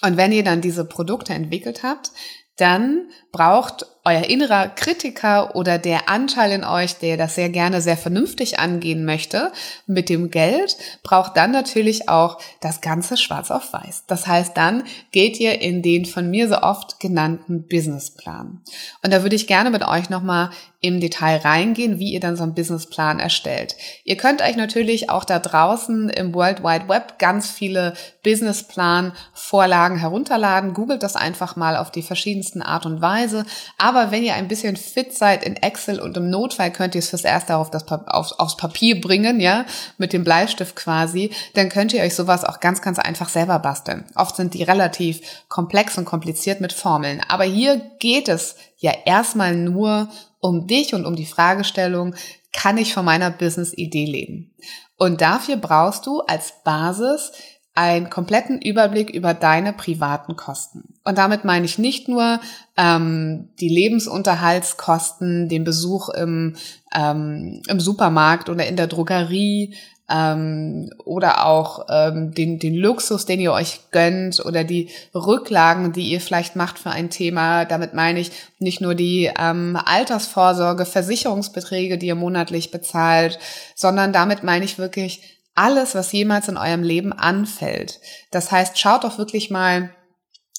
Und 0.00 0.16
wenn 0.16 0.32
ihr 0.32 0.42
dann 0.42 0.62
diese 0.62 0.86
Produkte 0.86 1.34
entwickelt 1.34 1.82
habt, 1.82 2.10
dann 2.56 3.10
braucht 3.32 3.86
euer 4.04 4.24
innerer 4.24 4.68
Kritiker 4.68 5.54
oder 5.54 5.78
der 5.78 6.08
Anteil 6.08 6.52
in 6.52 6.64
euch, 6.64 6.96
der 6.96 7.16
das 7.16 7.34
sehr 7.34 7.50
gerne 7.50 7.80
sehr 7.80 7.96
vernünftig 7.96 8.58
angehen 8.58 9.04
möchte 9.04 9.52
mit 9.86 10.08
dem 10.08 10.30
Geld, 10.30 10.76
braucht 11.02 11.36
dann 11.36 11.50
natürlich 11.50 12.08
auch 12.08 12.38
das 12.60 12.80
Ganze 12.80 13.16
schwarz 13.16 13.50
auf 13.50 13.72
weiß. 13.72 14.04
Das 14.06 14.26
heißt, 14.26 14.56
dann 14.56 14.84
geht 15.12 15.38
ihr 15.38 15.60
in 15.60 15.82
den 15.82 16.06
von 16.06 16.30
mir 16.30 16.48
so 16.48 16.62
oft 16.62 17.00
genannten 17.00 17.66
Businessplan. 17.68 18.60
Und 19.02 19.12
da 19.12 19.22
würde 19.22 19.36
ich 19.36 19.46
gerne 19.46 19.70
mit 19.70 19.86
euch 19.86 20.08
nochmal 20.10 20.50
im 20.82 20.98
Detail 20.98 21.36
reingehen, 21.38 21.98
wie 21.98 22.12
ihr 22.12 22.20
dann 22.20 22.36
so 22.36 22.42
einen 22.42 22.54
Businessplan 22.54 23.20
erstellt. 23.20 23.76
Ihr 24.04 24.16
könnt 24.16 24.40
euch 24.40 24.56
natürlich 24.56 25.10
auch 25.10 25.24
da 25.24 25.38
draußen 25.38 26.08
im 26.08 26.34
World 26.34 26.62
Wide 26.62 26.88
Web 26.88 27.18
ganz 27.18 27.50
viele 27.50 27.92
Businessplan-Vorlagen 28.24 29.98
herunterladen. 29.98 30.72
Googelt 30.72 31.02
das 31.02 31.16
einfach 31.16 31.56
mal 31.56 31.76
auf 31.76 31.90
die 31.90 32.02
verschiedensten 32.02 32.62
Art 32.62 32.86
und 32.86 33.02
Weise. 33.02 33.44
Aber 33.90 34.12
wenn 34.12 34.22
ihr 34.22 34.34
ein 34.34 34.46
bisschen 34.46 34.76
fit 34.76 35.18
seid 35.18 35.42
in 35.42 35.56
Excel 35.56 35.98
und 35.98 36.16
im 36.16 36.30
Notfall 36.30 36.70
könnt 36.70 36.94
ihr 36.94 37.00
es 37.00 37.10
fürs 37.10 37.24
Erste 37.24 37.56
auf 37.56 37.72
das, 37.72 37.88
auf, 37.88 38.38
aufs 38.38 38.56
Papier 38.56 39.00
bringen, 39.00 39.40
ja, 39.40 39.64
mit 39.98 40.12
dem 40.12 40.22
Bleistift 40.22 40.76
quasi, 40.76 41.32
dann 41.54 41.70
könnt 41.70 41.92
ihr 41.92 42.00
euch 42.04 42.14
sowas 42.14 42.44
auch 42.44 42.60
ganz, 42.60 42.82
ganz 42.82 43.00
einfach 43.00 43.28
selber 43.28 43.58
basteln. 43.58 44.04
Oft 44.14 44.36
sind 44.36 44.54
die 44.54 44.62
relativ 44.62 45.20
komplex 45.48 45.98
und 45.98 46.04
kompliziert 46.04 46.60
mit 46.60 46.72
Formeln. 46.72 47.20
Aber 47.26 47.42
hier 47.42 47.82
geht 47.98 48.28
es 48.28 48.54
ja 48.78 48.92
erstmal 49.04 49.56
nur 49.56 50.08
um 50.38 50.68
dich 50.68 50.94
und 50.94 51.04
um 51.04 51.16
die 51.16 51.26
Fragestellung, 51.26 52.14
kann 52.52 52.78
ich 52.78 52.94
von 52.94 53.04
meiner 53.04 53.32
Business-Idee 53.32 54.04
leben? 54.04 54.54
Und 54.98 55.20
dafür 55.20 55.56
brauchst 55.56 56.06
du 56.06 56.20
als 56.20 56.62
Basis 56.62 57.32
einen 57.74 58.10
kompletten 58.10 58.60
Überblick 58.60 59.10
über 59.10 59.32
deine 59.32 59.72
privaten 59.72 60.36
Kosten. 60.36 60.94
Und 61.04 61.18
damit 61.18 61.44
meine 61.44 61.64
ich 61.64 61.78
nicht 61.78 62.08
nur 62.08 62.40
ähm, 62.76 63.48
die 63.60 63.68
Lebensunterhaltskosten, 63.68 65.48
den 65.48 65.64
Besuch 65.64 66.08
im, 66.08 66.56
ähm, 66.94 67.62
im 67.68 67.80
Supermarkt 67.80 68.48
oder 68.48 68.66
in 68.66 68.76
der 68.76 68.88
Drogerie, 68.88 69.74
ähm, 70.10 70.90
oder 71.04 71.46
auch 71.46 71.86
ähm, 71.88 72.34
den, 72.34 72.58
den 72.58 72.74
Luxus, 72.74 73.26
den 73.26 73.40
ihr 73.40 73.52
euch 73.52 73.80
gönnt 73.92 74.44
oder 74.44 74.64
die 74.64 74.88
Rücklagen, 75.14 75.92
die 75.92 76.10
ihr 76.10 76.20
vielleicht 76.20 76.56
macht 76.56 76.78
für 76.78 76.90
ein 76.90 77.10
Thema. 77.10 77.64
Damit 77.64 77.94
meine 77.94 78.18
ich 78.18 78.32
nicht 78.58 78.80
nur 78.80 78.94
die 78.94 79.30
ähm, 79.38 79.78
Altersvorsorge, 79.82 80.84
Versicherungsbeträge, 80.84 81.96
die 81.96 82.08
ihr 82.08 82.16
monatlich 82.16 82.70
bezahlt, 82.70 83.38
sondern 83.74 84.12
damit 84.12 84.42
meine 84.42 84.64
ich 84.64 84.78
wirklich 84.78 85.39
alles, 85.54 85.94
was 85.94 86.12
jemals 86.12 86.48
in 86.48 86.56
eurem 86.56 86.82
Leben 86.82 87.12
anfällt. 87.12 88.00
Das 88.30 88.50
heißt, 88.50 88.78
schaut 88.78 89.04
doch 89.04 89.18
wirklich 89.18 89.50
mal, 89.50 89.90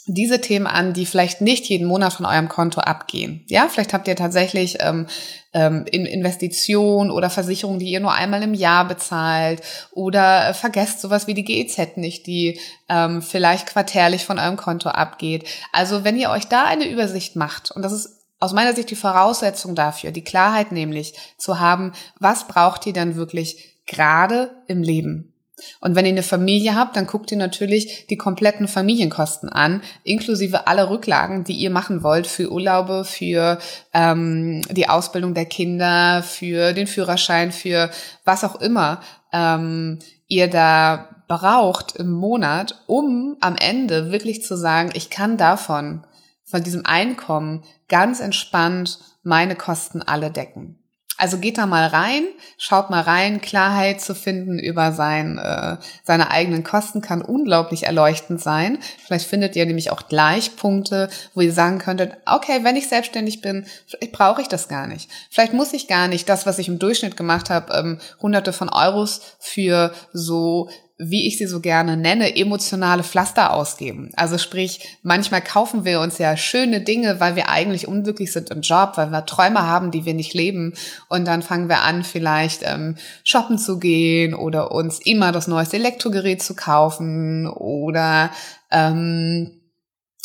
diese 0.07 0.41
Themen 0.41 0.67
an, 0.67 0.93
die 0.93 1.05
vielleicht 1.05 1.41
nicht 1.41 1.65
jeden 1.69 1.87
Monat 1.87 2.13
von 2.13 2.25
eurem 2.25 2.49
Konto 2.49 2.81
abgehen. 2.81 3.45
Ja, 3.47 3.67
vielleicht 3.69 3.93
habt 3.93 4.07
ihr 4.07 4.15
tatsächlich 4.15 4.77
ähm, 4.79 5.07
ähm, 5.53 5.85
in 5.89 6.05
Investitionen 6.05 7.11
oder 7.11 7.29
Versicherungen, 7.29 7.79
die 7.79 7.91
ihr 7.91 7.99
nur 7.99 8.13
einmal 8.13 8.41
im 8.41 8.55
Jahr 8.55 8.87
bezahlt 8.87 9.61
oder 9.91 10.49
äh, 10.49 10.53
vergesst 10.53 11.01
sowas 11.01 11.27
wie 11.27 11.35
die 11.35 11.43
GEZ 11.43 11.97
nicht, 11.97 12.25
die 12.25 12.59
ähm, 12.89 13.21
vielleicht 13.21 13.67
quartärlich 13.67 14.25
von 14.25 14.39
eurem 14.39 14.57
Konto 14.57 14.89
abgeht. 14.89 15.47
Also 15.71 16.03
wenn 16.03 16.17
ihr 16.17 16.31
euch 16.31 16.47
da 16.47 16.65
eine 16.65 16.89
Übersicht 16.89 17.35
macht, 17.35 17.69
und 17.71 17.83
das 17.83 17.93
ist 17.93 18.21
aus 18.39 18.53
meiner 18.53 18.73
Sicht 18.73 18.89
die 18.89 18.95
Voraussetzung 18.95 19.75
dafür, 19.75 20.11
die 20.11 20.23
Klarheit 20.23 20.71
nämlich 20.71 21.13
zu 21.37 21.59
haben, 21.59 21.93
was 22.19 22.47
braucht 22.47 22.87
ihr 22.87 22.93
dann 22.93 23.15
wirklich 23.15 23.70
gerade 23.85 24.51
im 24.67 24.83
Leben? 24.83 25.31
Und 25.79 25.95
wenn 25.95 26.05
ihr 26.05 26.11
eine 26.11 26.23
Familie 26.23 26.75
habt, 26.75 26.95
dann 26.95 27.07
guckt 27.07 27.31
ihr 27.31 27.37
natürlich 27.37 28.07
die 28.07 28.17
kompletten 28.17 28.67
Familienkosten 28.67 29.49
an, 29.49 29.81
inklusive 30.03 30.67
aller 30.67 30.89
Rücklagen, 30.89 31.43
die 31.43 31.53
ihr 31.53 31.69
machen 31.69 32.03
wollt 32.03 32.27
für 32.27 32.51
Urlaube, 32.51 33.05
für 33.05 33.59
ähm, 33.93 34.61
die 34.71 34.89
Ausbildung 34.89 35.33
der 35.33 35.45
Kinder, 35.45 36.23
für 36.23 36.73
den 36.73 36.87
Führerschein, 36.87 37.51
für 37.51 37.91
was 38.25 38.43
auch 38.43 38.55
immer 38.55 39.01
ähm, 39.31 39.99
ihr 40.27 40.49
da 40.49 41.23
braucht 41.27 41.95
im 41.95 42.11
Monat, 42.11 42.83
um 42.87 43.37
am 43.39 43.55
Ende 43.55 44.11
wirklich 44.11 44.43
zu 44.43 44.57
sagen, 44.57 44.91
ich 44.93 45.09
kann 45.09 45.37
davon, 45.37 46.05
von 46.43 46.63
diesem 46.63 46.85
Einkommen 46.85 47.63
ganz 47.87 48.19
entspannt 48.19 48.99
meine 49.23 49.55
Kosten 49.55 50.01
alle 50.01 50.31
decken. 50.31 50.80
Also 51.17 51.37
geht 51.37 51.57
da 51.57 51.67
mal 51.67 51.87
rein, 51.87 52.23
schaut 52.57 52.89
mal 52.89 53.01
rein, 53.01 53.41
Klarheit 53.41 54.01
zu 54.01 54.15
finden 54.15 54.57
über 54.57 54.91
sein, 54.91 55.37
äh, 55.37 55.77
seine 56.03 56.31
eigenen 56.31 56.63
Kosten 56.63 57.01
kann 57.01 57.21
unglaublich 57.21 57.83
erleuchtend 57.83 58.41
sein. 58.41 58.79
Vielleicht 59.05 59.27
findet 59.27 59.55
ihr 59.55 59.65
nämlich 59.65 59.91
auch 59.91 60.07
Gleichpunkte, 60.07 61.09
wo 61.35 61.41
ihr 61.41 61.53
sagen 61.53 61.77
könntet, 61.77 62.13
okay, 62.25 62.63
wenn 62.63 62.75
ich 62.75 62.89
selbstständig 62.89 63.41
bin, 63.41 63.65
brauche 64.11 64.41
ich 64.41 64.47
das 64.47 64.67
gar 64.67 64.87
nicht. 64.87 65.11
Vielleicht 65.29 65.53
muss 65.53 65.73
ich 65.73 65.87
gar 65.87 66.07
nicht 66.07 66.27
das, 66.27 66.45
was 66.45 66.57
ich 66.59 66.67
im 66.67 66.79
Durchschnitt 66.79 67.17
gemacht 67.17 67.49
habe, 67.49 67.73
ähm, 67.73 67.99
hunderte 68.21 68.51
von 68.53 68.69
Euros 68.69 69.21
für 69.39 69.93
so 70.13 70.69
wie 71.03 71.27
ich 71.27 71.37
sie 71.37 71.47
so 71.47 71.59
gerne 71.59 71.97
nenne, 71.97 72.35
emotionale 72.35 73.03
Pflaster 73.03 73.53
ausgeben. 73.53 74.11
Also 74.15 74.37
sprich, 74.37 74.99
manchmal 75.01 75.41
kaufen 75.41 75.83
wir 75.83 75.99
uns 75.99 76.19
ja 76.19 76.37
schöne 76.37 76.81
Dinge, 76.81 77.19
weil 77.19 77.35
wir 77.35 77.49
eigentlich 77.49 77.87
unglücklich 77.87 78.31
sind 78.31 78.51
im 78.51 78.61
Job, 78.61 78.93
weil 78.95 79.09
wir 79.09 79.25
Träume 79.25 79.65
haben, 79.65 79.89
die 79.89 80.05
wir 80.05 80.13
nicht 80.13 80.35
leben. 80.35 80.73
Und 81.09 81.25
dann 81.25 81.41
fangen 81.41 81.69
wir 81.69 81.81
an, 81.81 82.03
vielleicht 82.03 82.61
ähm, 82.63 82.97
shoppen 83.23 83.57
zu 83.57 83.79
gehen 83.79 84.35
oder 84.35 84.71
uns 84.71 84.99
immer 84.99 85.31
das 85.31 85.47
neueste 85.47 85.77
Elektrogerät 85.77 86.43
zu 86.43 86.55
kaufen 86.55 87.47
oder 87.47 88.29
ähm, 88.69 89.59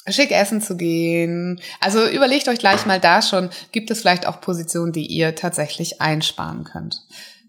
schick 0.09 0.31
essen 0.31 0.61
zu 0.61 0.77
gehen. 0.77 1.59
Also 1.81 2.07
überlegt 2.07 2.49
euch 2.49 2.59
gleich 2.59 2.85
mal 2.85 3.01
da 3.01 3.23
schon, 3.23 3.49
gibt 3.73 3.91
es 3.91 4.01
vielleicht 4.01 4.27
auch 4.27 4.43
Positionen, 4.43 4.93
die 4.93 5.07
ihr 5.07 5.35
tatsächlich 5.35 6.03
einsparen 6.03 6.65
könnt 6.65 7.01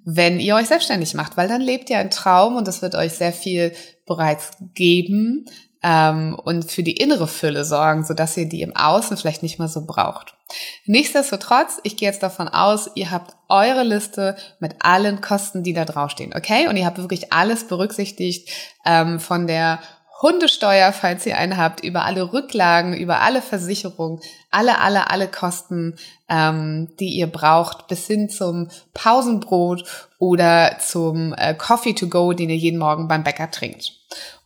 wenn 0.09 0.39
ihr 0.39 0.55
euch 0.55 0.67
selbstständig 0.67 1.15
macht, 1.15 1.35
weil 1.35 1.49
dann 1.49 1.59
lebt 1.59 1.89
ihr 1.89 1.97
einen 1.97 2.09
Traum 2.09 2.55
und 2.55 2.65
das 2.65 2.81
wird 2.81 2.95
euch 2.95 3.11
sehr 3.11 3.33
viel 3.33 3.73
bereits 4.05 4.51
geben 4.73 5.49
ähm, 5.83 6.39
und 6.45 6.71
für 6.71 6.81
die 6.81 6.95
innere 6.95 7.27
Fülle 7.27 7.65
sorgen, 7.65 8.05
sodass 8.05 8.37
ihr 8.37 8.47
die 8.47 8.61
im 8.61 8.73
Außen 8.73 9.17
vielleicht 9.17 9.43
nicht 9.43 9.59
mehr 9.59 9.67
so 9.67 9.85
braucht. 9.85 10.37
Nichtsdestotrotz, 10.85 11.81
ich 11.83 11.97
gehe 11.97 12.07
jetzt 12.07 12.23
davon 12.23 12.47
aus, 12.47 12.89
ihr 12.95 13.11
habt 13.11 13.35
eure 13.49 13.83
Liste 13.83 14.37
mit 14.61 14.75
allen 14.79 15.19
Kosten, 15.19 15.61
die 15.61 15.73
da 15.73 15.83
draufstehen, 15.83 16.33
okay? 16.33 16.69
Und 16.69 16.77
ihr 16.77 16.85
habt 16.85 16.99
wirklich 16.99 17.33
alles 17.33 17.67
berücksichtigt 17.67 18.47
ähm, 18.85 19.19
von 19.19 19.45
der 19.45 19.79
Hundesteuer, 20.21 20.91
falls 20.93 21.25
ihr 21.27 21.37
einen 21.37 21.57
habt, 21.57 21.83
über 21.83 22.03
alle 22.05 22.33
Rücklagen, 22.33 22.95
über 22.95 23.21
alle 23.21 23.41
Versicherungen, 23.41 24.19
alle, 24.49 24.79
alle, 24.79 25.11
alle 25.11 25.27
Kosten, 25.27 25.95
ähm, 26.27 26.89
die 26.99 27.09
ihr 27.09 27.27
braucht, 27.27 27.87
bis 27.87 28.07
hin 28.07 28.29
zum 28.29 28.69
Pausenbrot 28.93 29.83
oder 30.17 30.77
zum 30.79 31.35
äh, 31.37 31.53
Coffee 31.53 31.93
to 31.93 32.07
go, 32.07 32.33
den 32.33 32.49
ihr 32.49 32.57
jeden 32.57 32.79
Morgen 32.79 33.07
beim 33.07 33.23
Bäcker 33.23 33.51
trinkt. 33.51 33.93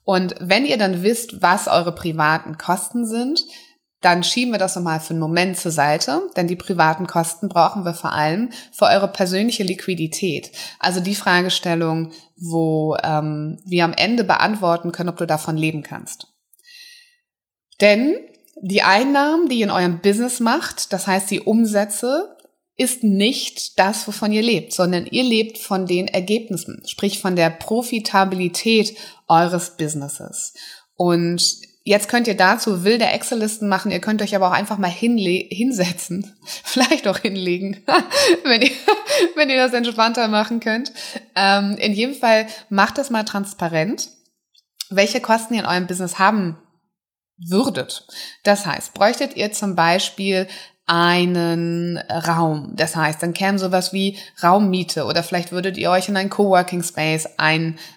Und 0.03 0.35
wenn 0.39 0.65
ihr 0.65 0.77
dann 0.77 1.03
wisst, 1.03 1.41
was 1.41 1.67
eure 1.67 1.93
privaten 1.93 2.57
Kosten 2.57 3.05
sind, 3.05 3.45
dann 4.01 4.23
schieben 4.23 4.51
wir 4.51 4.57
das 4.57 4.75
nochmal 4.75 4.99
für 4.99 5.11
einen 5.11 5.19
Moment 5.19 5.57
zur 5.57 5.71
Seite, 5.71 6.23
denn 6.35 6.47
die 6.47 6.55
privaten 6.55 7.05
Kosten 7.05 7.49
brauchen 7.49 7.85
wir 7.85 7.93
vor 7.93 8.11
allem 8.11 8.49
für 8.71 8.85
eure 8.85 9.07
persönliche 9.07 9.63
Liquidität. 9.63 10.51
Also 10.79 10.99
die 10.99 11.15
Fragestellung, 11.15 12.11
wo 12.35 12.97
ähm, 13.03 13.59
wir 13.63 13.85
am 13.85 13.93
Ende 13.93 14.23
beantworten 14.23 14.91
können, 14.91 15.09
ob 15.09 15.17
du 15.17 15.27
davon 15.27 15.55
leben 15.55 15.83
kannst. 15.83 16.27
Denn 17.79 18.15
die 18.59 18.81
Einnahmen, 18.81 19.49
die 19.49 19.59
ihr 19.59 19.65
in 19.65 19.71
eurem 19.71 19.99
Business 20.01 20.39
macht, 20.39 20.93
das 20.93 21.05
heißt 21.05 21.29
die 21.29 21.41
Umsätze, 21.41 22.35
ist 22.77 23.03
nicht 23.03 23.77
das, 23.77 24.07
wovon 24.07 24.31
ihr 24.31 24.41
lebt, 24.41 24.73
sondern 24.73 25.05
ihr 25.05 25.23
lebt 25.23 25.59
von 25.59 25.85
den 25.85 26.07
Ergebnissen, 26.07 26.81
sprich 26.87 27.19
von 27.19 27.35
der 27.35 27.51
Profitabilität 27.51 28.95
eures 29.27 29.77
Businesses. 29.77 30.53
Und 30.95 31.61
Jetzt 31.83 32.09
könnt 32.09 32.27
ihr 32.27 32.37
dazu 32.37 32.83
wilde 32.83 33.05
Excel-Listen 33.05 33.67
machen. 33.67 33.91
Ihr 33.91 34.01
könnt 34.01 34.21
euch 34.21 34.35
aber 34.35 34.47
auch 34.47 34.53
einfach 34.53 34.77
mal 34.77 34.91
hinsetzen. 34.91 36.35
Vielleicht 36.63 37.07
auch 37.07 37.17
hinlegen, 37.17 37.83
wenn, 38.43 38.61
ihr, 38.61 38.71
wenn 39.35 39.49
ihr 39.49 39.57
das 39.57 39.73
entspannter 39.73 40.27
machen 40.27 40.59
könnt. 40.59 40.91
Ähm, 41.35 41.77
in 41.77 41.93
jedem 41.93 42.15
Fall 42.15 42.45
macht 42.69 42.97
das 42.97 43.09
mal 43.09 43.23
transparent, 43.23 44.09
welche 44.89 45.21
Kosten 45.21 45.55
ihr 45.55 45.61
in 45.61 45.65
eurem 45.65 45.87
Business 45.87 46.19
haben 46.19 46.57
würdet. 47.37 48.05
Das 48.43 48.67
heißt, 48.67 48.93
bräuchtet 48.93 49.35
ihr 49.35 49.51
zum 49.51 49.75
Beispiel 49.75 50.47
einen 50.85 51.97
Raum. 51.97 52.73
Das 52.75 52.95
heißt, 52.95 53.23
dann 53.23 53.33
käme 53.33 53.57
sowas 53.57 53.93
wie 53.93 54.17
Raummiete 54.43 55.05
oder 55.05 55.23
vielleicht 55.23 55.51
würdet 55.51 55.77
ihr 55.77 55.89
euch 55.89 56.09
in 56.09 56.17
einen 56.17 56.29
Coworking 56.29 56.83
Space 56.83 57.29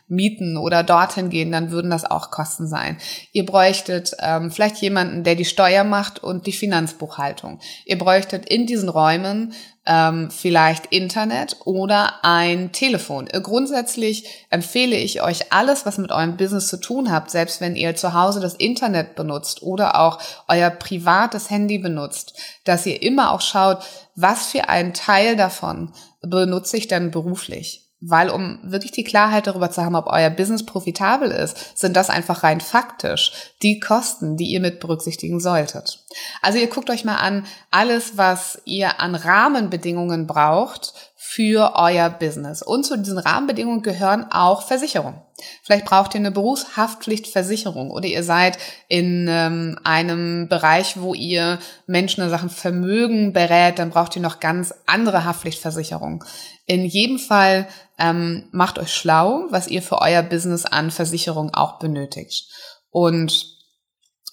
einmieten 0.08 0.56
oder 0.56 0.82
dorthin 0.82 1.30
gehen, 1.30 1.52
dann 1.52 1.70
würden 1.70 1.90
das 1.90 2.04
auch 2.04 2.30
Kosten 2.30 2.66
sein. 2.66 2.98
Ihr 3.32 3.46
bräuchtet 3.46 4.16
ähm, 4.20 4.50
vielleicht 4.50 4.76
jemanden, 4.76 5.24
der 5.24 5.34
die 5.34 5.44
Steuer 5.44 5.84
macht 5.84 6.22
und 6.22 6.46
die 6.46 6.52
Finanzbuchhaltung. 6.52 7.58
Ihr 7.84 7.98
bräuchtet 7.98 8.46
in 8.46 8.66
diesen 8.66 8.88
Räumen 8.88 9.54
ähm, 9.86 10.30
vielleicht 10.30 10.86
Internet 10.86 11.56
oder 11.64 12.24
ein 12.24 12.72
Telefon. 12.72 13.26
Äh, 13.26 13.40
grundsätzlich 13.40 14.46
empfehle 14.50 14.96
ich 14.96 15.22
euch 15.22 15.52
alles, 15.52 15.84
was 15.84 15.98
mit 15.98 16.10
eurem 16.10 16.36
Business 16.36 16.68
zu 16.68 16.78
tun 16.78 17.10
habt, 17.10 17.30
selbst 17.30 17.60
wenn 17.60 17.76
ihr 17.76 17.94
zu 17.94 18.14
Hause 18.14 18.40
das 18.40 18.54
Internet 18.54 19.14
benutzt 19.14 19.62
oder 19.62 20.00
auch 20.00 20.18
euer 20.48 20.70
privates 20.70 21.50
Handy 21.50 21.78
benutzt, 21.78 22.34
dass 22.64 22.86
ihr 22.86 23.02
immer 23.02 23.32
auch 23.32 23.42
schaut, 23.42 23.84
was 24.14 24.46
für 24.46 24.68
einen 24.68 24.94
Teil 24.94 25.36
davon 25.36 25.92
benutze 26.22 26.78
ich 26.78 26.88
denn 26.88 27.10
beruflich. 27.10 27.83
Weil 28.00 28.28
um 28.28 28.59
wirklich 28.62 28.92
die 28.92 29.04
Klarheit 29.04 29.46
darüber 29.46 29.70
zu 29.70 29.83
haben, 29.83 29.94
ob 29.94 30.07
euer 30.09 30.28
Business 30.28 30.66
profitabel 30.66 31.30
ist, 31.30 31.78
sind 31.78 31.96
das 31.96 32.11
einfach 32.11 32.42
rein 32.42 32.61
faktisch 32.61 33.33
die 33.62 33.80
Kosten, 33.80 34.37
die 34.37 34.46
ihr 34.46 34.61
mit 34.61 34.80
berücksichtigen 34.80 35.40
solltet. 35.40 36.04
Also 36.42 36.59
ihr 36.59 36.68
guckt 36.68 36.90
euch 36.90 37.04
mal 37.04 37.16
an, 37.16 37.46
alles, 37.70 38.16
was 38.16 38.61
ihr 38.66 39.00
an 39.00 39.14
Rahmenbedingungen 39.14 40.26
braucht 40.26 41.14
für 41.26 41.72
euer 41.74 42.11
Business. 42.11 42.62
Und 42.62 42.85
zu 42.85 42.96
diesen 42.98 43.18
Rahmenbedingungen 43.18 43.83
gehören 43.83 44.26
auch 44.30 44.62
Versicherungen. 44.62 45.20
Vielleicht 45.62 45.87
braucht 45.87 46.14
ihr 46.14 46.20
eine 46.20 46.30
Berufshaftpflichtversicherung 46.30 47.90
oder 47.90 48.07
ihr 48.07 48.22
seid 48.22 48.59
in 48.88 49.26
ähm, 49.28 49.78
einem 49.83 50.48
Bereich, 50.48 51.00
wo 51.00 51.12
ihr 51.12 51.59
Menschen 51.87 52.22
in 52.22 52.30
Sachen 52.30 52.50
Vermögen 52.50 53.33
berät, 53.33 53.78
dann 53.78 53.90
braucht 53.90 54.14
ihr 54.14 54.22
noch 54.22 54.38
ganz 54.38 54.74
andere 54.87 55.24
Haftpflichtversicherungen. 55.24 56.22
In 56.66 56.85
jedem 56.85 57.18
Fall 57.18 57.66
ähm, 57.98 58.48
macht 58.52 58.78
euch 58.78 58.92
schlau, 58.92 59.44
was 59.50 59.68
ihr 59.68 59.83
für 59.83 60.00
euer 60.00 60.22
Business 60.22 60.64
an 60.64 60.90
Versicherung 60.90 61.54
auch 61.54 61.78
benötigt. 61.78 62.50
Und 62.90 63.54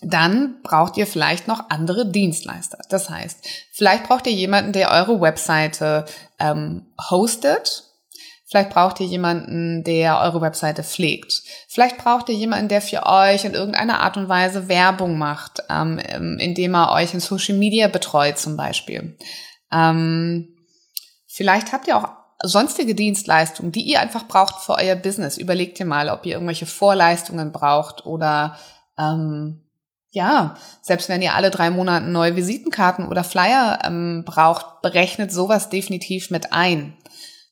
dann 0.01 0.61
braucht 0.63 0.97
ihr 0.97 1.05
vielleicht 1.05 1.47
noch 1.47 1.69
andere 1.69 2.09
Dienstleister. 2.09 2.79
Das 2.89 3.09
heißt, 3.09 3.47
vielleicht 3.71 4.05
braucht 4.05 4.25
ihr 4.25 4.33
jemanden, 4.33 4.71
der 4.71 4.91
eure 4.91 5.21
Webseite 5.21 6.05
ähm, 6.39 6.87
hostet. 7.09 7.83
Vielleicht 8.49 8.71
braucht 8.71 8.99
ihr 8.99 9.05
jemanden, 9.05 9.83
der 9.83 10.19
eure 10.19 10.41
Webseite 10.41 10.83
pflegt. 10.83 11.43
Vielleicht 11.69 11.97
braucht 11.97 12.27
ihr 12.29 12.35
jemanden, 12.35 12.67
der 12.67 12.81
für 12.81 13.05
euch 13.05 13.45
in 13.45 13.53
irgendeiner 13.53 14.01
Art 14.01 14.17
und 14.17 14.27
Weise 14.27 14.67
Werbung 14.67 15.17
macht, 15.17 15.63
ähm, 15.69 15.99
indem 16.39 16.73
er 16.73 16.91
euch 16.91 17.13
in 17.13 17.19
Social 17.19 17.57
Media 17.57 17.87
betreut 17.87 18.39
zum 18.39 18.57
Beispiel. 18.57 19.17
Ähm, 19.71 20.57
vielleicht 21.27 21.71
habt 21.71 21.87
ihr 21.87 21.95
auch 21.95 22.09
sonstige 22.43 22.95
Dienstleistungen, 22.95 23.71
die 23.71 23.83
ihr 23.83 23.99
einfach 23.99 24.27
braucht 24.27 24.63
für 24.63 24.73
euer 24.73 24.95
Business. 24.95 25.37
Überlegt 25.37 25.79
ihr 25.79 25.85
mal, 25.85 26.09
ob 26.09 26.25
ihr 26.25 26.33
irgendwelche 26.33 26.65
Vorleistungen 26.65 27.51
braucht 27.51 28.05
oder 28.05 28.57
ähm, 28.97 29.61
ja, 30.11 30.55
selbst 30.81 31.07
wenn 31.07 31.21
ihr 31.21 31.35
alle 31.35 31.51
drei 31.51 31.69
Monate 31.69 32.05
neue 32.07 32.35
Visitenkarten 32.35 33.07
oder 33.07 33.23
Flyer 33.23 33.79
ähm, 33.83 34.23
braucht, 34.25 34.81
berechnet 34.81 35.31
sowas 35.31 35.69
definitiv 35.69 36.31
mit 36.31 36.51
ein. 36.51 36.97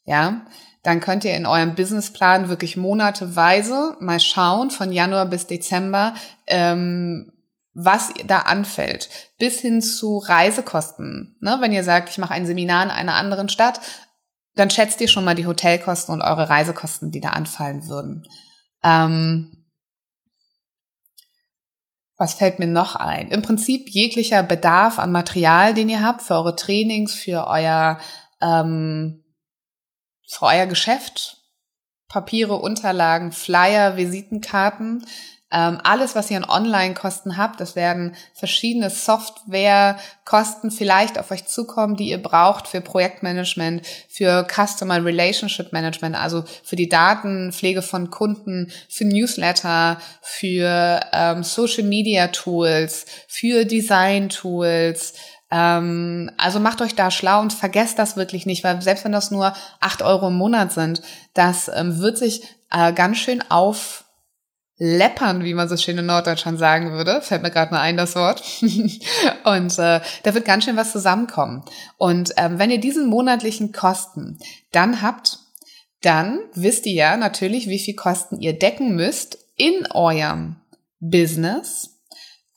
Ja, 0.04 0.46
dann 0.84 1.00
könnt 1.00 1.24
ihr 1.24 1.36
in 1.36 1.46
eurem 1.46 1.76
Businessplan 1.76 2.50
wirklich 2.50 2.76
monateweise 2.76 3.96
mal 4.00 4.20
schauen, 4.20 4.72
von 4.72 4.92
Januar 4.92 5.26
bis 5.26 5.48
Dezember, 5.48 6.14
ähm, 6.48 7.32
was 7.74 8.12
da 8.26 8.40
anfällt, 8.40 9.10
bis 9.38 9.60
hin 9.60 9.82
zu 9.82 10.18
Reisekosten. 10.18 11.38
Ne? 11.40 11.58
Wenn 11.62 11.72
ihr 11.72 11.84
sagt, 11.84 12.10
ich 12.10 12.18
mache 12.18 12.34
ein 12.34 12.46
Seminar 12.46 12.84
in 12.84 12.92
einer 12.92 13.16
anderen 13.16 13.48
Stadt, 13.48 13.80
dann 14.60 14.70
schätzt 14.70 15.00
ihr 15.00 15.08
schon 15.08 15.24
mal 15.24 15.36
die 15.36 15.48
Hotelkosten 15.48 16.14
und 16.14 16.22
eure 16.22 16.50
Reisekosten, 16.50 17.12
die 17.12 17.22
da 17.22 17.30
anfallen 17.30 17.88
würden. 17.88 18.28
Ähm, 18.84 19.66
was 22.18 22.34
fällt 22.34 22.60
mir 22.60 22.68
noch 22.68 22.98
ein? 22.98 23.30
Im 23.30 23.42
Prinzip 23.42 23.88
jeglicher 23.90 24.44
Bedarf 24.44 25.00
an 25.00 25.14
Material, 25.14 25.74
den 25.74 25.88
ihr 25.88 26.04
habt 26.04 26.22
für 26.22 26.34
eure 26.34 26.58
Trainings, 26.58 27.14
für 27.14 27.48
euer, 27.48 28.00
ähm, 28.42 29.24
für 30.28 30.46
euer 30.48 30.66
Geschäft, 30.66 31.38
Papiere, 32.10 32.56
Unterlagen, 32.56 33.32
Flyer, 33.32 33.96
Visitenkarten, 33.96 35.06
ähm, 35.52 35.80
alles, 35.84 36.16
was 36.16 36.30
ihr 36.30 36.38
an 36.38 36.44
Online-Kosten 36.44 37.36
habt, 37.36 37.60
das 37.60 37.76
werden 37.76 38.16
verschiedene 38.34 38.90
Software-Kosten 38.92 40.70
vielleicht 40.70 41.18
auf 41.18 41.32
euch 41.32 41.48
zukommen, 41.48 41.96
die 41.96 42.10
ihr 42.10 42.22
braucht 42.22 42.68
für 42.68 42.82
Projektmanagement, 42.82 43.86
für 44.08 44.46
Customer 44.48 45.04
Relationship 45.04 45.74
Management, 45.74 46.16
also 46.16 46.44
für 46.64 46.76
die 46.76 46.88
Datenpflege 46.90 47.82
von 47.82 48.12
Kunden, 48.12 48.72
für 48.88 49.06
Newsletter, 49.06 50.00
für 50.22 51.00
ähm, 51.14 51.44
Social 51.44 51.84
Media 51.84 52.28
Tools, 52.28 53.06
für 53.28 53.66
Design 53.66 54.30
Tools, 54.30 55.14
ähm, 55.52 56.30
also 56.38 56.60
macht 56.60 56.82
euch 56.82 56.94
da 56.94 57.10
schlau 57.10 57.42
und 57.42 57.54
vergesst 57.54 57.98
das 57.98 58.16
wirklich 58.16 58.46
nicht, 58.46 58.64
weil 58.64 58.82
selbst 58.82 59.04
wenn 59.04 59.12
das 59.12 59.32
nur 59.32 59.54
acht 59.80 60.02
Euro 60.02 60.28
im 60.28 60.36
Monat 60.36 60.72
sind, 60.72 61.02
das 61.34 61.72
ähm, 61.74 61.98
wird 61.98 62.18
sich 62.20 62.44
äh, 62.70 62.94
ganz 62.94 63.18
schön 63.18 63.44
auf 63.50 64.06
läppern, 64.80 65.44
wie 65.44 65.54
man 65.54 65.68
so 65.68 65.76
schön 65.76 65.98
in 65.98 66.06
Norddeutschland 66.06 66.58
sagen 66.58 66.92
würde. 66.94 67.22
Fällt 67.22 67.44
mir 67.44 67.52
gerade 67.52 67.74
mal 67.74 67.82
ein, 67.82 67.98
das 67.98 68.16
Wort. 68.16 68.42
und 68.62 69.78
äh, 69.78 70.00
da 70.24 70.34
wird 70.34 70.46
ganz 70.46 70.64
schön 70.64 70.78
was 70.78 70.94
zusammenkommen. 70.94 71.64
Und 71.98 72.32
ähm, 72.38 72.58
wenn 72.58 72.72
ihr 72.72 72.80
diesen 72.80 73.08
monatlichen 73.08 73.74
Kosten 73.74 74.40
dann 74.72 75.02
habt, 75.02 75.40
dann 76.02 76.40
wisst 76.54 76.86
ihr 76.86 76.94
ja 76.94 77.18
natürlich, 77.18 77.68
wie 77.68 77.80
viel 77.80 77.96
Kosten 77.96 78.40
ihr 78.40 78.58
decken 78.58 78.96
müsst 78.96 79.38
in 79.58 79.86
eurem 79.92 80.56
Business. 81.02 82.00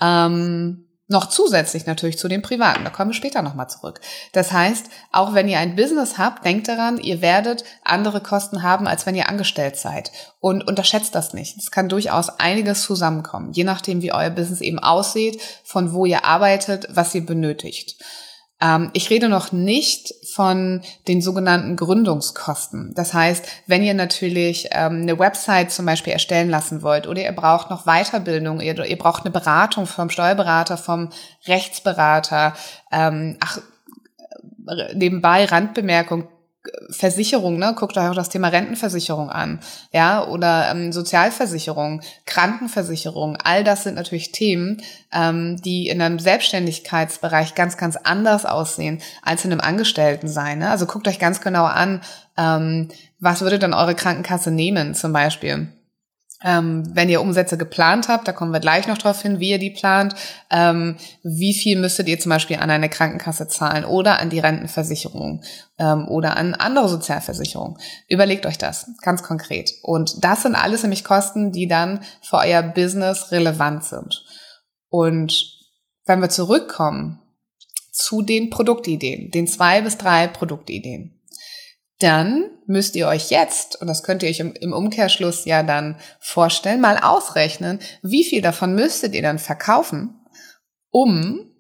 Ähm, 0.01 0.87
noch 1.13 1.27
zusätzlich 1.27 1.87
natürlich 1.87 2.19
zu 2.19 2.27
den 2.27 2.43
privaten, 2.43 2.85
da 2.85 2.91
kommen 2.91 3.11
wir 3.11 3.15
später 3.15 3.43
nochmal 3.43 3.71
zurück. 3.71 4.01
Das 4.33 4.51
heißt, 4.51 4.87
auch 5.13 5.35
wenn 5.35 5.49
ihr 5.49 5.59
ein 5.59 5.77
Business 5.77 6.19
habt, 6.19 6.45
denkt 6.45 6.67
daran, 6.67 6.99
ihr 6.99 7.23
werdet 7.23 7.65
andere 7.85 8.21
Kosten 8.21 8.63
haben, 8.63 8.89
als 8.89 9.07
wenn 9.07 9.15
ihr 9.15 9.29
angestellt 9.29 9.77
seid. 9.77 10.11
Und 10.41 10.67
unterschätzt 10.67 11.15
das 11.15 11.35
nicht. 11.35 11.57
Es 11.57 11.71
kann 11.71 11.89
durchaus 11.89 12.29
einiges 12.41 12.83
zusammenkommen, 12.83 13.53
je 13.53 13.65
nachdem, 13.65 14.03
wie 14.03 14.13
euer 14.13 14.31
Business 14.31 14.61
eben 14.61 14.81
aussieht, 14.81 15.41
von 15.63 15.93
wo 15.93 16.05
ihr 16.05 16.25
arbeitet, 16.25 16.89
was 16.91 17.15
ihr 17.15 17.25
benötigt. 17.25 17.97
Ähm, 18.63 18.91
ich 18.93 19.11
rede 19.11 19.29
noch 19.29 19.53
nicht 19.53 20.15
von 20.33 20.83
den 21.09 21.21
sogenannten 21.21 21.77
Gründungskosten. 21.77 22.93
Das 22.95 23.13
heißt, 23.13 23.47
wenn 23.67 23.83
ihr 23.83 23.95
natürlich 23.95 24.69
ähm, 24.71 25.03
eine 25.03 25.19
Website 25.19 25.73
zum 25.73 25.85
Beispiel 25.85 26.13
erstellen 26.13 26.49
lassen 26.49 26.83
wollt 26.83 27.07
oder 27.07 27.23
ihr 27.23 27.33
braucht 27.33 27.71
noch 27.71 27.85
Weiterbildung, 27.85 28.61
ihr, 28.61 28.79
ihr 28.85 28.99
braucht 28.99 29.25
eine 29.25 29.33
Beratung 29.33 29.87
vom 29.87 30.09
Steuerberater, 30.09 30.79
vom 30.79 31.11
Rechtsberater, 31.47 32.55
ähm, 32.93 33.37
ach, 33.41 33.59
nebenbei 34.95 35.45
Randbemerkung, 35.45 36.29
Versicherung, 36.91 37.59
ne? 37.59 37.75
Guckt 37.77 37.97
euch 37.97 38.09
auch 38.09 38.15
das 38.15 38.29
Thema 38.29 38.49
Rentenversicherung 38.49 39.31
an, 39.31 39.59
ja, 39.93 40.25
oder 40.27 40.71
ähm, 40.71 40.93
Sozialversicherung, 40.93 42.03
Krankenversicherung. 42.25 43.37
All 43.43 43.65
das 43.65 43.83
sind 43.83 43.97
natürlich 43.97 44.31
Themen, 44.31 44.81
ähm, 45.13 45.61
die 45.61 45.89
in 45.89 46.01
einem 46.01 46.21
Selbstständigkeitsbereich 46.21 47.57
ganz, 47.57 47.77
ganz 47.77 47.97
anders 47.97 48.47
aussehen 48.47 49.01
als 49.23 49.45
in 49.45 49.51
einem 49.51 49.61
Angestelltensein. 49.61 50.61
Ne? 50.61 50.71
Also 50.71 50.87
guckt 50.87 51.09
euch 51.09 51.19
ganz 51.19 51.41
genau 51.41 51.65
an, 51.65 52.01
ähm, 52.37 52.89
was 53.19 53.41
würde 53.41 53.59
dann 53.59 53.75
eure 53.75 53.97
Krankenkasse 53.97 54.53
nehmen, 54.53 54.95
zum 54.95 55.13
Beispiel 55.13 55.69
ähm, 56.45 56.85
wenn 56.95 57.09
ihr 57.09 57.21
Umsätze 57.21 57.57
geplant 57.57 58.09
habt, 58.09 58.27
da 58.27 58.33
kommen 58.33 58.53
wir 58.53 58.61
gleich 58.61 58.87
noch 58.87 58.99
drauf 58.99 59.23
hin, 59.23 59.41
wie 59.41 59.51
ihr 59.51 59.59
die 59.59 59.71
plant, 59.71 60.15
ähm, 60.51 60.97
wie 61.23 61.55
viel 61.55 61.79
müsstet 61.79 62.09
ihr 62.09 62.19
zum 62.19 62.31
Beispiel 62.31 62.57
an 62.57 62.71
eine 62.71 62.89
Krankenkasse 62.89 63.49
zahlen 63.49 63.85
oder 63.85 64.19
an 64.19 64.31
die 64.31 64.41
Rentenversicherung 64.41 65.43
ähm, 65.79 66.09
oder 66.09 66.37
an 66.37 66.55
andere 66.55 66.89
Sozialversicherungen. 66.89 67.79
Überlegt 68.09 68.47
euch 68.47 68.59
das 68.59 68.91
ganz 69.03 69.23
konkret. 69.23 69.71
Und 69.83 70.25
das 70.25 70.43
sind 70.43 70.55
alles 70.55 70.83
nämlich 70.83 71.05
Kosten, 71.05 71.53
die 71.53 71.69
dann 71.69 72.01
für 72.23 72.39
euer 72.39 72.63
Business 72.63 73.33
relevant 73.33 73.85
sind. 73.85 74.25
Und 74.89 75.63
wenn 76.05 76.21
wir 76.21 76.29
zurückkommen 76.29 77.21
zu 77.93 78.23
den 78.23 78.51
Produktideen, 78.51 79.31
den 79.31 79.47
zwei 79.47 79.83
bis 79.83 79.99
drei 79.99 80.27
Produktideen, 80.27 81.22
dann 82.03 82.51
müsst 82.67 82.97
ihr 82.97 83.07
euch 83.09 83.31
jetzt, 83.31 83.81
und 83.81 83.87
das 83.87 84.03
könnt 84.03 84.23
ihr 84.23 84.29
euch 84.29 84.41
im, 84.41 84.73
Umkehrschluss 84.73 85.45
ja 85.45 85.63
dann 85.63 85.97
vorstellen, 86.21 86.81
mal 86.81 86.99
ausrechnen, 86.99 87.79
wie 88.03 88.25
viel 88.25 88.43
davon 88.43 88.75
müsstet 88.75 89.15
ihr 89.15 89.23
dann 89.23 89.39
verkaufen, 89.39 90.21
um 90.91 91.53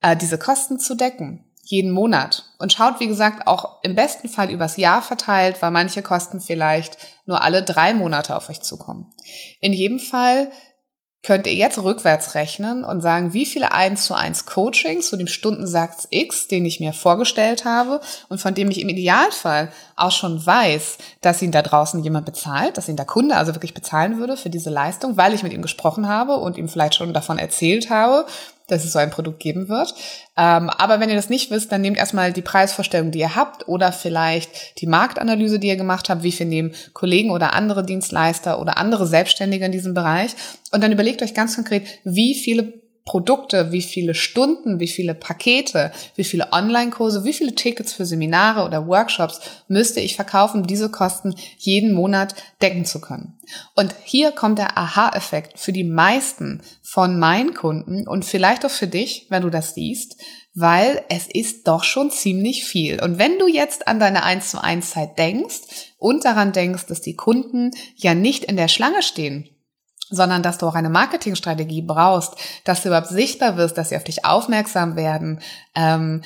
äh, 0.00 0.16
diese 0.16 0.38
Kosten 0.38 0.78
zu 0.78 0.94
decken. 0.94 1.44
Jeden 1.66 1.92
Monat. 1.92 2.44
Und 2.58 2.74
schaut, 2.74 3.00
wie 3.00 3.06
gesagt, 3.06 3.46
auch 3.46 3.82
im 3.82 3.94
besten 3.94 4.28
Fall 4.28 4.50
übers 4.50 4.76
Jahr 4.76 5.00
verteilt, 5.00 5.62
weil 5.62 5.70
manche 5.70 6.02
Kosten 6.02 6.40
vielleicht 6.40 6.98
nur 7.24 7.42
alle 7.42 7.62
drei 7.62 7.94
Monate 7.94 8.36
auf 8.36 8.50
euch 8.50 8.60
zukommen. 8.60 9.10
In 9.60 9.72
jedem 9.72 9.98
Fall 9.98 10.50
könnt 11.24 11.46
ihr 11.46 11.54
jetzt 11.54 11.82
rückwärts 11.82 12.34
rechnen 12.34 12.84
und 12.84 13.00
sagen, 13.00 13.32
wie 13.32 13.46
viele 13.46 13.72
1 13.72 14.04
zu 14.04 14.14
1 14.14 14.46
Coachings 14.46 15.08
zu 15.08 15.16
dem 15.16 15.26
Stundensatz 15.26 16.06
X, 16.10 16.48
den 16.48 16.64
ich 16.66 16.80
mir 16.80 16.92
vorgestellt 16.92 17.64
habe 17.64 18.00
und 18.28 18.40
von 18.40 18.54
dem 18.54 18.70
ich 18.70 18.80
im 18.80 18.90
Idealfall 18.90 19.72
auch 19.96 20.12
schon 20.12 20.44
weiß, 20.44 20.98
dass 21.22 21.42
ihn 21.42 21.50
da 21.50 21.62
draußen 21.62 22.02
jemand 22.04 22.26
bezahlt, 22.26 22.76
dass 22.76 22.88
ihn 22.88 22.96
der 22.96 23.06
Kunde 23.06 23.36
also 23.36 23.54
wirklich 23.54 23.74
bezahlen 23.74 24.18
würde 24.18 24.36
für 24.36 24.50
diese 24.50 24.70
Leistung, 24.70 25.16
weil 25.16 25.34
ich 25.34 25.42
mit 25.42 25.52
ihm 25.52 25.62
gesprochen 25.62 26.08
habe 26.08 26.36
und 26.36 26.58
ihm 26.58 26.68
vielleicht 26.68 26.94
schon 26.94 27.12
davon 27.14 27.38
erzählt 27.38 27.90
habe, 27.90 28.26
dass 28.68 28.84
es 28.84 28.92
so 28.92 28.98
ein 28.98 29.10
Produkt 29.10 29.40
geben 29.40 29.68
wird. 29.68 29.94
Ähm, 30.36 30.70
aber 30.70 31.00
wenn 31.00 31.08
ihr 31.08 31.16
das 31.16 31.30
nicht 31.30 31.50
wisst, 31.50 31.72
dann 31.72 31.80
nehmt 31.80 31.98
erstmal 31.98 32.32
die 32.32 32.42
Preisvorstellung, 32.42 33.10
die 33.10 33.20
ihr 33.20 33.36
habt 33.36 33.68
oder 33.68 33.92
vielleicht 33.92 34.80
die 34.80 34.86
Marktanalyse, 34.86 35.58
die 35.58 35.68
ihr 35.68 35.76
gemacht 35.76 36.08
habt, 36.08 36.22
wie 36.22 36.32
viel 36.32 36.46
nehmen 36.46 36.72
Kollegen 36.92 37.30
oder 37.30 37.54
andere 37.54 37.84
Dienstleister 37.84 38.60
oder 38.60 38.78
andere 38.78 39.06
Selbstständige 39.06 39.66
in 39.66 39.72
diesem 39.72 39.94
Bereich. 39.94 40.34
Und 40.72 40.82
dann 40.82 40.92
überlegt 40.92 41.22
euch 41.22 41.34
ganz 41.34 41.54
konkret, 41.54 41.86
wie 42.04 42.34
viele 42.34 42.83
Produkte, 43.04 43.70
wie 43.70 43.82
viele 43.82 44.14
Stunden, 44.14 44.80
wie 44.80 44.88
viele 44.88 45.14
Pakete, 45.14 45.92
wie 46.16 46.24
viele 46.24 46.52
Online-Kurse, 46.52 47.24
wie 47.24 47.34
viele 47.34 47.54
Tickets 47.54 47.92
für 47.92 48.06
Seminare 48.06 48.64
oder 48.64 48.86
Workshops 48.86 49.40
müsste 49.68 50.00
ich 50.00 50.16
verkaufen, 50.16 50.66
diese 50.66 50.90
Kosten 50.90 51.34
jeden 51.58 51.92
Monat 51.92 52.34
decken 52.62 52.86
zu 52.86 53.02
können. 53.02 53.38
Und 53.74 53.94
hier 54.04 54.32
kommt 54.32 54.58
der 54.58 54.78
Aha-Effekt 54.78 55.58
für 55.58 55.72
die 55.72 55.84
meisten 55.84 56.62
von 56.82 57.18
meinen 57.18 57.52
Kunden 57.52 58.08
und 58.08 58.24
vielleicht 58.24 58.64
auch 58.64 58.70
für 58.70 58.86
dich, 58.86 59.26
wenn 59.28 59.42
du 59.42 59.50
das 59.50 59.74
siehst, 59.74 60.16
weil 60.54 61.04
es 61.10 61.26
ist 61.26 61.68
doch 61.68 61.84
schon 61.84 62.10
ziemlich 62.10 62.64
viel. 62.64 63.02
Und 63.02 63.18
wenn 63.18 63.38
du 63.38 63.48
jetzt 63.48 63.86
an 63.86 64.00
deine 64.00 64.22
1 64.22 64.50
zu 64.50 64.62
1 64.62 64.90
Zeit 64.90 65.18
denkst 65.18 65.60
und 65.98 66.24
daran 66.24 66.52
denkst, 66.52 66.86
dass 66.86 67.02
die 67.02 67.16
Kunden 67.16 67.72
ja 67.96 68.14
nicht 68.14 68.44
in 68.44 68.56
der 68.56 68.68
Schlange 68.68 69.02
stehen, 69.02 69.48
sondern 70.14 70.42
dass 70.42 70.58
du 70.58 70.66
auch 70.66 70.74
eine 70.74 70.90
Marketingstrategie 70.90 71.82
brauchst, 71.82 72.34
dass 72.64 72.82
du 72.82 72.88
überhaupt 72.88 73.08
sichtbar 73.08 73.56
wirst, 73.56 73.78
dass 73.78 73.90
sie 73.90 73.96
auf 73.96 74.04
dich 74.04 74.24
aufmerksam 74.24 74.96
werden, 74.96 75.40
ähm, 75.74 76.22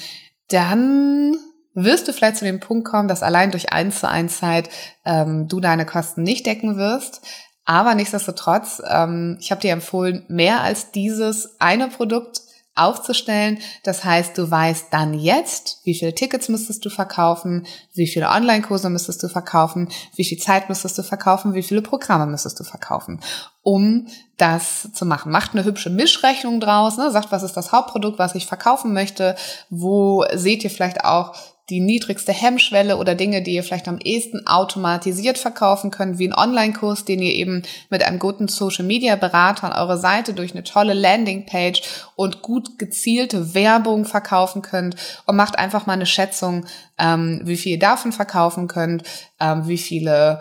dann 0.48 1.36
wirst 1.74 2.08
du 2.08 2.12
vielleicht 2.12 2.36
zu 2.36 2.44
dem 2.44 2.60
Punkt 2.60 2.86
kommen, 2.86 3.08
dass 3.08 3.22
allein 3.22 3.50
durch 3.50 3.72
eins 3.72 4.00
zu 4.00 4.08
eins 4.08 4.38
Zeit 4.38 4.68
ähm, 5.04 5.48
du 5.48 5.60
deine 5.60 5.86
Kosten 5.86 6.22
nicht 6.22 6.46
decken 6.46 6.76
wirst. 6.76 7.22
Aber 7.64 7.94
nichtsdestotrotz, 7.94 8.82
ähm, 8.88 9.36
ich 9.40 9.50
habe 9.50 9.60
dir 9.60 9.72
empfohlen, 9.72 10.24
mehr 10.28 10.62
als 10.62 10.90
dieses 10.90 11.60
eine 11.60 11.88
Produkt 11.88 12.40
aufzustellen. 12.78 13.58
Das 13.84 14.04
heißt, 14.04 14.36
du 14.38 14.50
weißt 14.50 14.86
dann 14.90 15.14
jetzt, 15.14 15.80
wie 15.84 15.94
viele 15.94 16.14
Tickets 16.14 16.48
müsstest 16.48 16.84
du 16.84 16.90
verkaufen, 16.90 17.66
wie 17.94 18.06
viele 18.06 18.28
Online-Kurse 18.28 18.90
müsstest 18.90 19.22
du 19.22 19.28
verkaufen, 19.28 19.88
wie 20.16 20.24
viel 20.24 20.38
Zeit 20.38 20.68
müsstest 20.68 20.98
du 20.98 21.02
verkaufen, 21.02 21.54
wie 21.54 21.62
viele 21.62 21.82
Programme 21.82 22.26
müsstest 22.26 22.58
du 22.60 22.64
verkaufen, 22.64 23.20
um 23.62 24.06
das 24.36 24.90
zu 24.92 25.04
machen. 25.04 25.32
Macht 25.32 25.52
eine 25.52 25.64
hübsche 25.64 25.90
Mischrechnung 25.90 26.60
draus, 26.60 26.96
ne? 26.96 27.10
sagt, 27.10 27.32
was 27.32 27.42
ist 27.42 27.56
das 27.56 27.72
Hauptprodukt, 27.72 28.18
was 28.18 28.34
ich 28.34 28.46
verkaufen 28.46 28.92
möchte, 28.92 29.36
wo 29.70 30.24
seht 30.32 30.64
ihr 30.64 30.70
vielleicht 30.70 31.04
auch 31.04 31.34
die 31.70 31.80
niedrigste 31.80 32.32
Hemmschwelle 32.32 32.96
oder 32.96 33.14
Dinge, 33.14 33.42
die 33.42 33.52
ihr 33.52 33.62
vielleicht 33.62 33.88
am 33.88 33.98
ehesten 33.98 34.46
automatisiert 34.46 35.36
verkaufen 35.36 35.90
könnt, 35.90 36.18
wie 36.18 36.28
ein 36.28 36.34
Online-Kurs, 36.34 37.04
den 37.04 37.20
ihr 37.20 37.34
eben 37.34 37.62
mit 37.90 38.02
einem 38.02 38.18
guten 38.18 38.48
Social-Media-Berater 38.48 39.64
an 39.64 39.78
eurer 39.78 39.98
Seite 39.98 40.32
durch 40.32 40.52
eine 40.52 40.64
tolle 40.64 40.94
Landing-Page 40.94 41.82
und 42.16 42.40
gut 42.40 42.78
gezielte 42.78 43.54
Werbung 43.54 44.06
verkaufen 44.06 44.62
könnt 44.62 44.96
und 45.26 45.36
macht 45.36 45.58
einfach 45.58 45.86
mal 45.86 45.92
eine 45.92 46.06
Schätzung, 46.06 46.64
ähm, 46.96 47.42
wie 47.44 47.56
viel 47.56 47.72
ihr 47.72 47.78
davon 47.78 48.12
verkaufen 48.12 48.66
könnt, 48.66 49.02
ähm, 49.38 49.68
wie 49.68 49.78
viele 49.78 50.40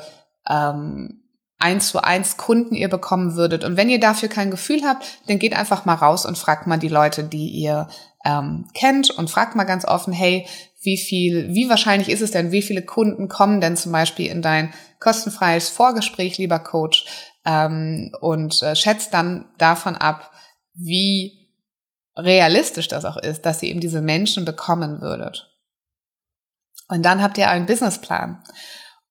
ähm, 0.50 1.24
eins 1.60 1.90
zu 1.90 2.04
eins 2.04 2.38
Kunden 2.38 2.76
ihr 2.76 2.88
bekommen 2.88 3.36
würdet. 3.36 3.64
Und 3.64 3.78
wenn 3.78 3.90
ihr 3.90 4.00
dafür 4.00 4.30
kein 4.30 4.52
Gefühl 4.52 4.84
habt, 4.86 5.06
dann 5.28 5.40
geht 5.40 5.56
einfach 5.56 5.86
mal 5.86 5.96
raus 5.96 6.26
und 6.26 6.38
fragt 6.38 6.68
mal 6.68 6.78
die 6.78 6.88
Leute, 6.88 7.24
die 7.24 7.50
ihr 7.50 7.88
ähm, 8.24 8.68
kennt 8.74 9.10
und 9.10 9.30
fragt 9.30 9.56
mal 9.56 9.64
ganz 9.64 9.86
offen, 9.86 10.14
hey, 10.14 10.46
wie 10.88 10.98
viel, 10.98 11.54
wie 11.54 11.68
wahrscheinlich 11.68 12.08
ist 12.08 12.22
es 12.22 12.32
denn, 12.32 12.54
wie 12.54 12.62
viele 12.62 12.82
Kunden 12.82 13.28
kommen 13.28 13.60
denn 13.60 13.76
zum 13.76 13.92
Beispiel 13.92 14.28
in 14.28 14.42
dein 14.42 14.74
kostenfreies 15.02 15.68
Vorgespräch, 15.68 16.38
lieber 16.38 16.60
Coach, 16.60 17.06
ähm, 17.46 18.14
und 18.22 18.64
äh, 18.64 18.74
schätzt 18.74 19.14
dann 19.14 19.52
davon 19.58 19.98
ab, 19.98 20.32
wie 20.74 21.50
realistisch 22.16 22.88
das 22.88 23.04
auch 23.04 23.18
ist, 23.18 23.42
dass 23.42 23.62
ihr 23.62 23.70
eben 23.70 23.82
diese 23.82 24.02
Menschen 24.02 24.46
bekommen 24.46 25.02
würdet. 25.02 25.54
Und 26.88 27.04
dann 27.04 27.22
habt 27.22 27.38
ihr 27.38 27.50
einen 27.50 27.66
Businessplan. 27.66 28.42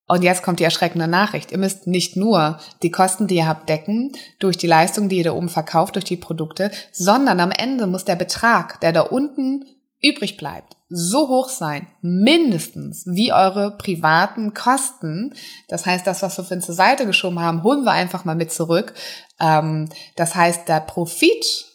Und 0.08 0.22
jetzt 0.22 0.42
kommt 0.42 0.60
die 0.60 0.64
erschreckende 0.64 1.08
Nachricht. 1.08 1.52
Ihr 1.52 1.58
müsst 1.58 1.86
nicht 1.86 2.16
nur 2.16 2.58
die 2.82 2.90
Kosten, 2.90 3.26
die 3.26 3.36
ihr 3.36 3.46
habt, 3.46 3.68
decken 3.68 4.12
durch 4.38 4.56
die 4.56 4.66
Leistung, 4.66 5.10
die 5.10 5.18
ihr 5.18 5.24
da 5.24 5.32
oben 5.32 5.50
verkauft, 5.50 5.96
durch 5.96 6.06
die 6.06 6.16
Produkte, 6.16 6.70
sondern 6.90 7.38
am 7.38 7.50
Ende 7.50 7.86
muss 7.86 8.06
der 8.06 8.16
Betrag, 8.16 8.80
der 8.80 8.92
da 8.92 9.02
unten 9.02 9.66
übrig 10.00 10.38
bleibt, 10.38 10.75
so 10.88 11.28
hoch 11.28 11.48
sein, 11.48 11.88
mindestens 12.00 13.04
wie 13.06 13.32
eure 13.32 13.76
privaten 13.76 14.54
Kosten. 14.54 15.34
Das 15.68 15.84
heißt, 15.84 16.06
das, 16.06 16.22
was 16.22 16.38
wir 16.38 16.44
für 16.44 16.58
zur 16.60 16.74
Seite 16.74 17.06
geschoben 17.06 17.40
haben, 17.40 17.64
holen 17.64 17.84
wir 17.84 17.92
einfach 17.92 18.24
mal 18.24 18.36
mit 18.36 18.52
zurück. 18.52 18.94
Ähm, 19.40 19.88
das 20.14 20.34
heißt, 20.34 20.68
der 20.68 20.80
Profit 20.80 21.66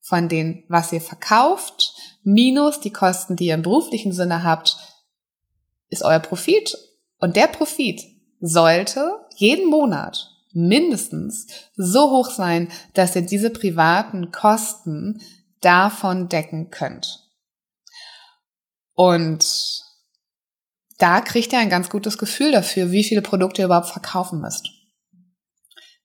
von 0.00 0.28
dem, 0.28 0.64
was 0.68 0.92
ihr 0.92 1.00
verkauft, 1.00 1.94
minus 2.24 2.80
die 2.80 2.92
Kosten, 2.92 3.36
die 3.36 3.46
ihr 3.46 3.54
im 3.54 3.62
beruflichen 3.62 4.12
Sinne 4.12 4.42
habt, 4.42 4.76
ist 5.88 6.02
euer 6.02 6.18
Profit 6.18 6.76
und 7.18 7.36
der 7.36 7.46
Profit 7.46 8.02
sollte 8.40 9.20
jeden 9.36 9.68
Monat 9.70 10.30
mindestens 10.52 11.46
so 11.76 12.10
hoch 12.10 12.30
sein, 12.30 12.68
dass 12.94 13.14
ihr 13.14 13.22
diese 13.22 13.50
privaten 13.50 14.32
Kosten 14.32 15.20
davon 15.60 16.28
decken 16.28 16.70
könnt. 16.70 17.19
Und 19.00 19.46
da 20.98 21.22
kriegt 21.22 21.52
ihr 21.52 21.58
ein 21.58 21.70
ganz 21.70 21.88
gutes 21.88 22.18
Gefühl 22.18 22.52
dafür, 22.52 22.90
wie 22.90 23.04
viele 23.04 23.22
Produkte 23.22 23.62
ihr 23.62 23.66
überhaupt 23.66 23.88
verkaufen 23.88 24.40
müsst 24.40 24.68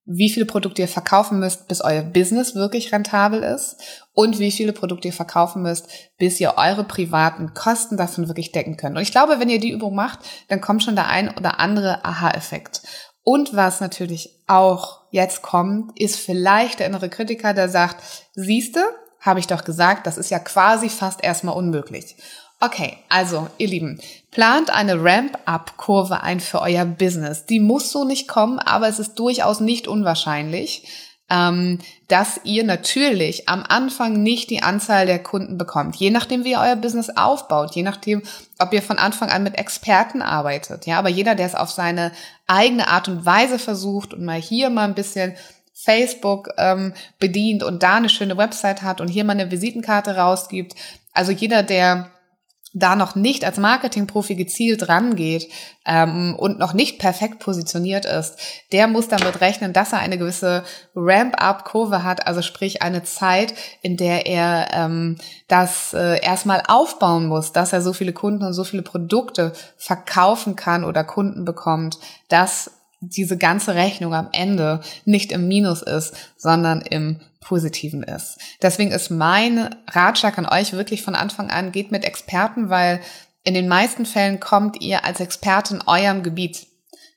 wie 0.06 0.30
viele 0.30 0.46
Produkte 0.46 0.84
ihr 0.84 0.88
verkaufen 0.88 1.40
müsst, 1.40 1.68
bis 1.68 1.82
euer 1.82 2.04
Business 2.04 2.54
wirklich 2.54 2.94
rentabel 2.94 3.42
ist 3.42 3.78
und 4.14 4.38
wie 4.38 4.52
viele 4.52 4.72
Produkte 4.72 5.08
ihr 5.08 5.14
verkaufen 5.14 5.64
müsst, 5.64 5.88
bis 6.18 6.40
ihr 6.40 6.54
eure 6.58 6.84
privaten 6.84 7.56
Kosten 7.56 7.98
davon 7.98 8.28
wirklich 8.28 8.52
decken 8.52 8.78
könnt. 8.78 8.96
Und 8.96 9.02
ich 9.02 9.12
glaube, 9.12 9.40
wenn 9.40 9.50
ihr 9.50 9.60
die 9.60 9.72
Übung 9.72 9.96
macht, 9.96 10.20
dann 10.48 10.62
kommt 10.62 10.84
schon 10.84 10.96
der 10.96 11.08
ein 11.08 11.36
oder 11.36 11.60
andere 11.60 12.06
Aha-Effekt. 12.06 12.84
Und 13.24 13.56
was 13.56 13.82
natürlich 13.82 14.44
auch 14.46 15.02
jetzt 15.10 15.42
kommt, 15.42 16.00
ist 16.00 16.18
vielleicht 16.18 16.80
der 16.80 16.88
innere 16.88 17.10
Kritiker, 17.10 17.56
der 17.56 17.68
sagt, 17.68 18.30
siehste, 18.36 18.84
habe 19.20 19.40
ich 19.40 19.48
doch 19.48 19.64
gesagt, 19.64 20.06
das 20.06 20.20
ist 20.20 20.30
ja 20.30 20.38
quasi 20.38 20.90
fast 20.90 21.24
erstmal 21.24 21.58
unmöglich. 21.58 22.16
Okay, 22.60 22.98
also 23.10 23.48
ihr 23.58 23.68
Lieben, 23.68 24.00
plant 24.32 24.70
eine 24.70 25.04
Ramp-up-Kurve 25.04 26.24
ein 26.24 26.40
für 26.40 26.62
euer 26.62 26.86
Business. 26.86 27.46
Die 27.46 27.60
muss 27.60 27.92
so 27.92 28.06
nicht 28.06 28.28
kommen, 28.28 28.60
aber 28.60 28.88
es 28.88 29.00
ist 29.00 29.16
durchaus 29.16 29.60
nicht 29.60 29.88
unwahrscheinlich, 29.88 30.88
ähm, 31.30 31.80
dass 32.08 32.40
ihr 32.44 32.64
natürlich 32.64 33.50
am 33.50 33.64
Anfang 33.68 34.22
nicht 34.22 34.50
die 34.50 34.62
Anzahl 34.64 35.06
der 35.06 35.22
Kunden 35.22 35.58
bekommt. 35.58 35.96
Je 35.96 36.12
nachdem, 36.12 36.44
wie 36.44 36.52
ihr 36.52 36.60
euer 36.60 36.76
Business 36.76 37.10
aufbaut, 37.10 37.76
je 37.76 37.84
nachdem, 37.84 38.22
ob 38.60 38.72
ihr 38.74 38.82
von 38.82 39.00
Anfang 39.00 39.30
an 39.30 39.44
mit 39.44 39.58
Experten 39.58 40.22
arbeitet. 40.22 40.86
Ja, 40.86 41.00
aber 41.00 41.10
jeder, 41.10 41.36
der 41.36 41.48
es 41.48 41.56
auf 41.56 41.72
seine 41.72 42.12
eigene 42.48 42.88
Art 42.88 43.08
und 43.08 43.26
Weise 43.26 43.60
versucht 43.60 44.14
und 44.14 44.24
mal 44.24 44.40
hier 44.40 44.70
mal 44.70 44.86
ein 44.86 44.96
bisschen 44.96 45.36
Facebook 45.74 46.50
ähm, 46.58 46.94
bedient 47.20 47.64
und 47.64 47.84
da 47.84 47.96
eine 47.96 48.10
schöne 48.10 48.38
Website 48.38 48.82
hat 48.82 49.02
und 49.02 49.08
hier 49.08 49.24
mal 49.24 49.34
eine 49.34 49.52
Visitenkarte 49.52 50.16
rausgibt. 50.16 50.74
Also 51.12 51.32
jeder, 51.32 51.64
der 51.64 52.12
da 52.76 52.98
noch 52.98 53.16
nicht 53.16 53.46
als 53.46 53.58
Marketingprofi 53.58 54.36
gezielt 54.36 54.90
rangeht 54.90 55.50
ähm, 55.86 56.36
und 56.38 56.60
noch 56.60 56.74
nicht 56.74 57.00
perfekt 57.00 57.40
positioniert 57.40 58.06
ist, 58.06 58.38
der 58.74 58.88
muss 58.88 59.08
damit 59.08 59.40
rechnen, 59.40 59.72
dass 59.72 59.94
er 59.94 60.00
eine 60.00 60.18
gewisse 60.18 60.66
Ramp-up-Kurve 60.94 62.04
hat, 62.04 62.28
also 62.28 62.42
sprich 62.42 62.82
eine 62.82 63.04
Zeit, 63.04 63.54
in 63.82 63.96
der 63.96 64.26
er 64.26 64.68
ähm, 64.74 65.16
das 65.48 65.94
äh, 65.94 66.22
erstmal 66.22 66.64
aufbauen 66.68 67.28
muss, 67.28 67.54
dass 67.54 67.72
er 67.72 67.82
so 67.82 67.94
viele 67.94 68.12
Kunden 68.12 68.44
und 68.44 68.54
so 68.54 68.66
viele 68.66 68.84
Produkte 68.84 69.54
verkaufen 69.78 70.58
kann 70.58 70.84
oder 70.84 71.06
Kunden 71.06 71.46
bekommt, 71.46 71.98
dass 72.28 72.75
diese 73.10 73.38
ganze 73.38 73.76
Rechnung 73.76 74.14
am 74.14 74.30
Ende 74.32 74.82
nicht 75.06 75.32
im 75.32 75.48
Minus 75.48 75.82
ist, 75.82 76.14
sondern 76.38 76.82
im 76.82 77.20
Positiven 77.42 78.04
ist. 78.04 78.40
Deswegen 78.62 78.92
ist 78.92 79.10
mein 79.10 79.76
Ratschlag 79.88 80.38
an 80.38 80.48
euch 80.48 80.74
wirklich 80.74 81.04
von 81.04 81.16
Anfang 81.16 81.50
an, 81.50 81.72
geht 81.72 81.92
mit 81.92 82.04
Experten, 82.04 82.70
weil 82.70 83.02
in 83.44 83.54
den 83.54 83.68
meisten 83.68 84.06
Fällen 84.06 84.40
kommt 84.40 84.82
ihr 84.82 85.06
als 85.06 85.20
Experte 85.20 85.76
in 85.76 85.84
eurem 85.86 86.24
Gebiet. 86.24 86.68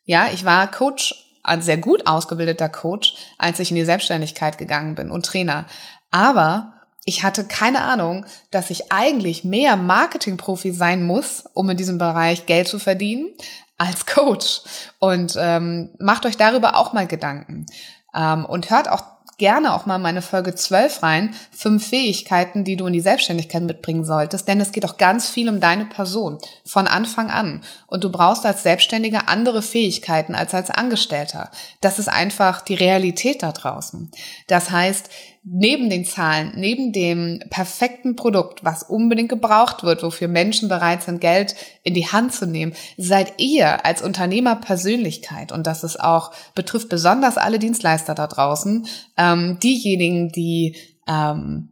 Ja, 0.04 0.28
ich 0.32 0.44
war 0.44 0.70
Coach, 0.70 1.14
ein 1.42 1.62
sehr 1.62 1.78
gut 1.78 2.06
ausgebildeter 2.06 2.68
Coach, 2.68 3.14
als 3.38 3.58
ich 3.58 3.70
in 3.70 3.76
die 3.76 3.84
Selbstständigkeit 3.84 4.58
gegangen 4.58 4.94
bin 4.94 5.10
und 5.10 5.24
Trainer. 5.24 5.64
Aber 6.10 6.74
ich 7.06 7.22
hatte 7.22 7.44
keine 7.44 7.80
Ahnung, 7.80 8.26
dass 8.50 8.68
ich 8.68 8.92
eigentlich 8.92 9.44
mehr 9.44 9.76
Marketingprofi 9.76 10.72
sein 10.72 11.04
muss, 11.04 11.44
um 11.54 11.70
in 11.70 11.78
diesem 11.78 11.96
Bereich 11.96 12.44
Geld 12.44 12.68
zu 12.68 12.78
verdienen, 12.78 13.30
als 13.78 14.06
Coach. 14.06 14.60
Und 14.98 15.34
ähm, 15.38 15.90
macht 15.98 16.26
euch 16.26 16.36
darüber 16.36 16.76
auch 16.76 16.92
mal 16.92 17.06
Gedanken. 17.06 17.66
Ähm, 18.14 18.44
und 18.44 18.70
hört 18.70 18.90
auch 18.90 19.02
gerne 19.38 19.72
auch 19.72 19.86
mal 19.86 19.98
meine 19.98 20.20
Folge 20.20 20.54
12 20.54 21.02
rein. 21.02 21.34
Fünf 21.52 21.88
Fähigkeiten, 21.88 22.64
die 22.64 22.76
du 22.76 22.86
in 22.86 22.92
die 22.92 23.00
Selbstständigkeit 23.00 23.62
mitbringen 23.62 24.04
solltest. 24.04 24.48
Denn 24.48 24.60
es 24.60 24.72
geht 24.72 24.84
auch 24.84 24.98
ganz 24.98 25.30
viel 25.30 25.48
um 25.48 25.60
deine 25.60 25.86
Person 25.86 26.38
von 26.66 26.86
Anfang 26.88 27.30
an. 27.30 27.62
Und 27.86 28.04
du 28.04 28.10
brauchst 28.10 28.44
als 28.44 28.64
Selbstständiger 28.64 29.28
andere 29.28 29.62
Fähigkeiten 29.62 30.34
als 30.34 30.54
als 30.54 30.70
Angestellter. 30.70 31.50
Das 31.80 31.98
ist 31.98 32.08
einfach 32.08 32.60
die 32.60 32.74
Realität 32.74 33.42
da 33.42 33.52
draußen. 33.52 34.10
Das 34.48 34.70
heißt, 34.70 35.08
neben 35.50 35.88
den 35.88 36.04
Zahlen, 36.04 36.52
neben 36.56 36.92
dem 36.92 37.40
perfekten 37.50 38.16
Produkt, 38.16 38.64
was 38.64 38.82
unbedingt 38.82 39.28
gebraucht 39.28 39.82
wird, 39.82 40.02
wofür 40.02 40.28
Menschen 40.28 40.68
bereit 40.68 41.02
sind, 41.02 41.20
Geld 41.20 41.54
in 41.82 41.94
die 41.94 42.06
Hand 42.06 42.32
zu 42.32 42.46
nehmen, 42.46 42.74
seid 42.96 43.34
ihr 43.38 43.84
als 43.84 44.02
Unternehmerpersönlichkeit, 44.02 45.52
und 45.52 45.66
das 45.66 45.84
ist 45.84 46.00
auch, 46.00 46.32
betrifft 46.54 46.88
besonders 46.88 47.38
alle 47.38 47.58
Dienstleister 47.58 48.14
da 48.14 48.26
draußen, 48.26 48.86
ähm, 49.16 49.58
diejenigen, 49.62 50.30
die 50.30 50.76
ähm, 51.06 51.70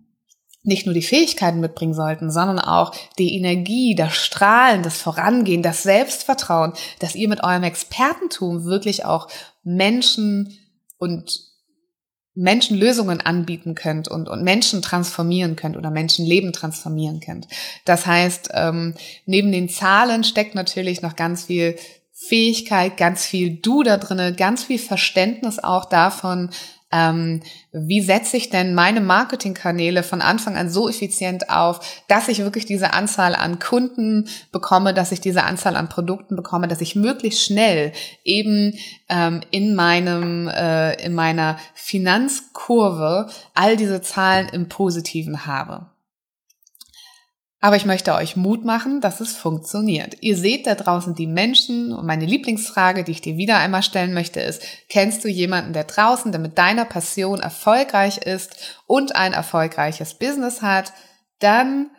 nicht 0.62 0.84
nur 0.84 0.94
die 0.94 1.02
Fähigkeiten 1.02 1.60
mitbringen 1.60 1.94
sollten, 1.94 2.30
sondern 2.30 2.58
auch 2.58 2.92
die 3.18 3.36
Energie, 3.36 3.94
das 3.94 4.16
Strahlen, 4.16 4.82
das 4.82 5.00
Vorangehen, 5.00 5.62
das 5.62 5.84
Selbstvertrauen, 5.84 6.72
dass 6.98 7.14
ihr 7.14 7.28
mit 7.28 7.44
eurem 7.44 7.62
Expertentum 7.62 8.64
wirklich 8.64 9.04
auch 9.04 9.28
Menschen 9.62 10.58
und 10.98 11.45
Menschen 12.36 12.78
Lösungen 12.78 13.20
anbieten 13.20 13.74
könnt 13.74 14.08
und, 14.08 14.28
und 14.28 14.44
Menschen 14.44 14.82
transformieren 14.82 15.56
könnt 15.56 15.76
oder 15.76 15.90
Menschenleben 15.90 16.52
transformieren 16.52 17.20
könnt. 17.20 17.48
Das 17.86 18.06
heißt, 18.06 18.50
ähm, 18.52 18.94
neben 19.24 19.50
den 19.50 19.68
Zahlen 19.68 20.22
steckt 20.22 20.54
natürlich 20.54 21.02
noch 21.02 21.16
ganz 21.16 21.44
viel 21.44 21.76
Fähigkeit, 22.12 22.96
ganz 22.96 23.24
viel 23.24 23.56
Du 23.56 23.82
da 23.82 23.96
drinne, 23.96 24.34
ganz 24.34 24.64
viel 24.64 24.78
Verständnis 24.78 25.58
auch 25.58 25.86
davon, 25.86 26.50
ähm, 26.92 27.42
wie 27.72 28.00
setze 28.00 28.36
ich 28.36 28.48
denn 28.48 28.74
meine 28.74 29.00
Marketingkanäle 29.00 30.02
von 30.02 30.22
Anfang 30.22 30.56
an 30.56 30.70
so 30.70 30.88
effizient 30.88 31.50
auf, 31.50 31.80
dass 32.08 32.28
ich 32.28 32.38
wirklich 32.38 32.64
diese 32.64 32.92
Anzahl 32.92 33.34
an 33.34 33.58
Kunden 33.58 34.28
bekomme, 34.52 34.94
dass 34.94 35.10
ich 35.10 35.20
diese 35.20 35.42
Anzahl 35.42 35.76
an 35.76 35.88
Produkten 35.88 36.36
bekomme, 36.36 36.68
dass 36.68 36.80
ich 36.80 36.94
möglichst 36.94 37.44
schnell 37.44 37.92
eben 38.24 38.74
ähm, 39.08 39.40
in 39.50 39.74
meinem 39.74 40.48
äh, 40.48 40.94
in 41.04 41.14
meiner 41.14 41.58
Finanzkurve 41.74 43.28
all 43.54 43.76
diese 43.76 44.00
Zahlen 44.00 44.48
im 44.48 44.68
Positiven 44.68 45.46
habe. 45.46 45.86
Aber 47.60 47.76
ich 47.76 47.86
möchte 47.86 48.14
euch 48.14 48.36
Mut 48.36 48.64
machen, 48.64 49.00
dass 49.00 49.20
es 49.20 49.34
funktioniert. 49.34 50.16
Ihr 50.20 50.36
seht 50.36 50.66
da 50.66 50.74
draußen 50.74 51.14
die 51.14 51.26
Menschen 51.26 51.92
und 51.92 52.06
meine 52.06 52.26
Lieblingsfrage, 52.26 53.02
die 53.02 53.12
ich 53.12 53.22
dir 53.22 53.38
wieder 53.38 53.58
einmal 53.58 53.82
stellen 53.82 54.12
möchte, 54.12 54.40
ist, 54.40 54.62
kennst 54.88 55.24
du 55.24 55.28
jemanden, 55.28 55.72
der 55.72 55.84
draußen, 55.84 56.32
der 56.32 56.40
mit 56.40 56.58
deiner 56.58 56.84
Passion 56.84 57.40
erfolgreich 57.40 58.18
ist 58.18 58.78
und 58.86 59.16
ein 59.16 59.32
erfolgreiches 59.32 60.14
Business 60.14 60.60
hat? 60.60 60.92
Dann 61.38 61.90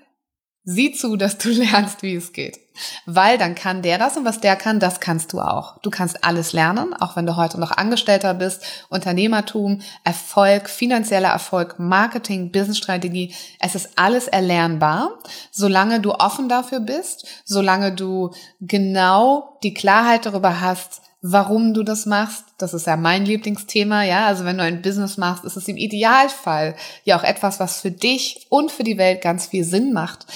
Sieh 0.69 0.91
zu, 0.91 1.15
dass 1.15 1.37
du 1.37 1.47
lernst, 1.51 2.03
wie 2.03 2.15
es 2.15 2.33
geht. 2.33 2.59
Weil 3.05 3.37
dann 3.37 3.55
kann 3.55 3.81
der 3.81 3.97
das 3.97 4.17
und 4.17 4.25
was 4.25 4.41
der 4.41 4.57
kann, 4.57 4.81
das 4.81 4.99
kannst 4.99 5.31
du 5.31 5.39
auch. 5.39 5.79
Du 5.79 5.89
kannst 5.89 6.25
alles 6.25 6.51
lernen, 6.51 6.93
auch 6.93 7.15
wenn 7.15 7.25
du 7.25 7.37
heute 7.37 7.57
noch 7.57 7.71
Angestellter 7.71 8.33
bist. 8.33 8.65
Unternehmertum, 8.89 9.79
Erfolg, 10.03 10.69
finanzieller 10.69 11.29
Erfolg, 11.29 11.79
Marketing, 11.79 12.51
Businessstrategie. 12.51 13.33
Es 13.61 13.75
ist 13.75 13.91
alles 13.95 14.27
erlernbar, 14.27 15.17
solange 15.51 16.01
du 16.01 16.11
offen 16.11 16.49
dafür 16.49 16.81
bist, 16.81 17.25
solange 17.45 17.93
du 17.93 18.31
genau 18.59 19.57
die 19.63 19.73
Klarheit 19.73 20.25
darüber 20.25 20.59
hast, 20.59 21.01
warum 21.21 21.73
du 21.73 21.83
das 21.83 22.05
machst. 22.05 22.45
Das 22.57 22.73
ist 22.73 22.87
ja 22.87 22.95
mein 22.95 23.25
Lieblingsthema, 23.25 24.03
ja. 24.03 24.27
Also 24.27 24.45
wenn 24.45 24.57
du 24.57 24.63
ein 24.63 24.81
Business 24.81 25.17
machst, 25.17 25.45
ist 25.45 25.57
es 25.57 25.67
im 25.67 25.77
Idealfall 25.77 26.75
ja 27.03 27.17
auch 27.17 27.23
etwas, 27.23 27.59
was 27.59 27.81
für 27.81 27.91
dich 27.91 28.45
und 28.49 28.71
für 28.71 28.83
die 28.83 28.97
Welt 28.97 29.21
ganz 29.21 29.47
viel 29.47 29.63
Sinn 29.63 29.93
macht, 29.93 30.27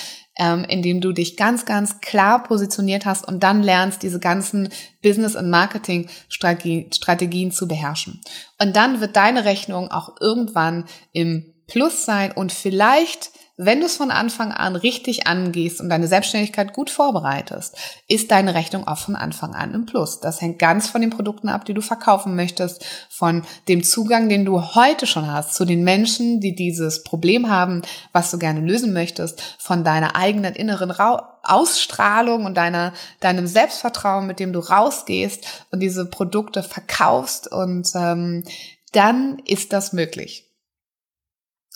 ähm, 0.41 0.65
indem 0.67 1.01
du 1.01 1.13
dich 1.13 1.37
ganz, 1.37 1.65
ganz 1.65 2.01
klar 2.01 2.41
positioniert 2.41 3.05
hast 3.05 3.27
und 3.27 3.43
dann 3.43 3.61
lernst, 3.61 4.01
diese 4.01 4.19
ganzen 4.19 4.69
Business- 5.03 5.35
und 5.35 5.51
Marketing-Strategien 5.51 7.51
zu 7.51 7.67
beherrschen. 7.67 8.21
Und 8.59 8.75
dann 8.75 9.01
wird 9.01 9.15
deine 9.15 9.45
Rechnung 9.45 9.91
auch 9.91 10.15
irgendwann 10.19 10.85
im 11.13 11.53
Plus 11.67 12.05
sein 12.05 12.31
und 12.31 12.51
vielleicht 12.51 13.29
wenn 13.57 13.79
du 13.79 13.85
es 13.85 13.97
von 13.97 14.11
Anfang 14.11 14.51
an 14.51 14.75
richtig 14.75 15.27
angehst 15.27 15.81
und 15.81 15.89
deine 15.89 16.07
Selbstständigkeit 16.07 16.73
gut 16.73 16.89
vorbereitest, 16.89 17.77
ist 18.07 18.31
deine 18.31 18.55
Rechnung 18.55 18.87
auch 18.87 18.97
von 18.97 19.15
Anfang 19.15 19.53
an 19.53 19.73
im 19.73 19.85
Plus. 19.85 20.19
Das 20.19 20.41
hängt 20.41 20.59
ganz 20.59 20.89
von 20.89 21.01
den 21.01 21.09
Produkten 21.09 21.49
ab, 21.49 21.65
die 21.65 21.73
du 21.73 21.81
verkaufen 21.81 22.35
möchtest, 22.35 22.85
von 23.09 23.43
dem 23.67 23.83
Zugang, 23.83 24.29
den 24.29 24.45
du 24.45 24.75
heute 24.75 25.05
schon 25.05 25.31
hast 25.31 25.53
zu 25.53 25.65
den 25.65 25.83
Menschen, 25.83 26.39
die 26.39 26.55
dieses 26.55 27.03
Problem 27.03 27.49
haben, 27.49 27.81
was 28.13 28.31
du 28.31 28.39
gerne 28.39 28.61
lösen 28.61 28.93
möchtest, 28.93 29.41
von 29.59 29.83
deiner 29.83 30.15
eigenen 30.15 30.55
inneren 30.55 30.91
Ra 30.91 31.27
Ausstrahlung 31.43 32.45
und 32.45 32.55
deiner, 32.55 32.93
deinem 33.19 33.47
Selbstvertrauen, 33.47 34.27
mit 34.27 34.39
dem 34.39 34.53
du 34.53 34.59
rausgehst 34.59 35.65
und 35.71 35.79
diese 35.79 36.05
Produkte 36.05 36.61
verkaufst 36.61 37.51
und 37.51 37.89
ähm, 37.95 38.43
dann 38.91 39.39
ist 39.45 39.73
das 39.73 39.91
möglich. 39.91 40.50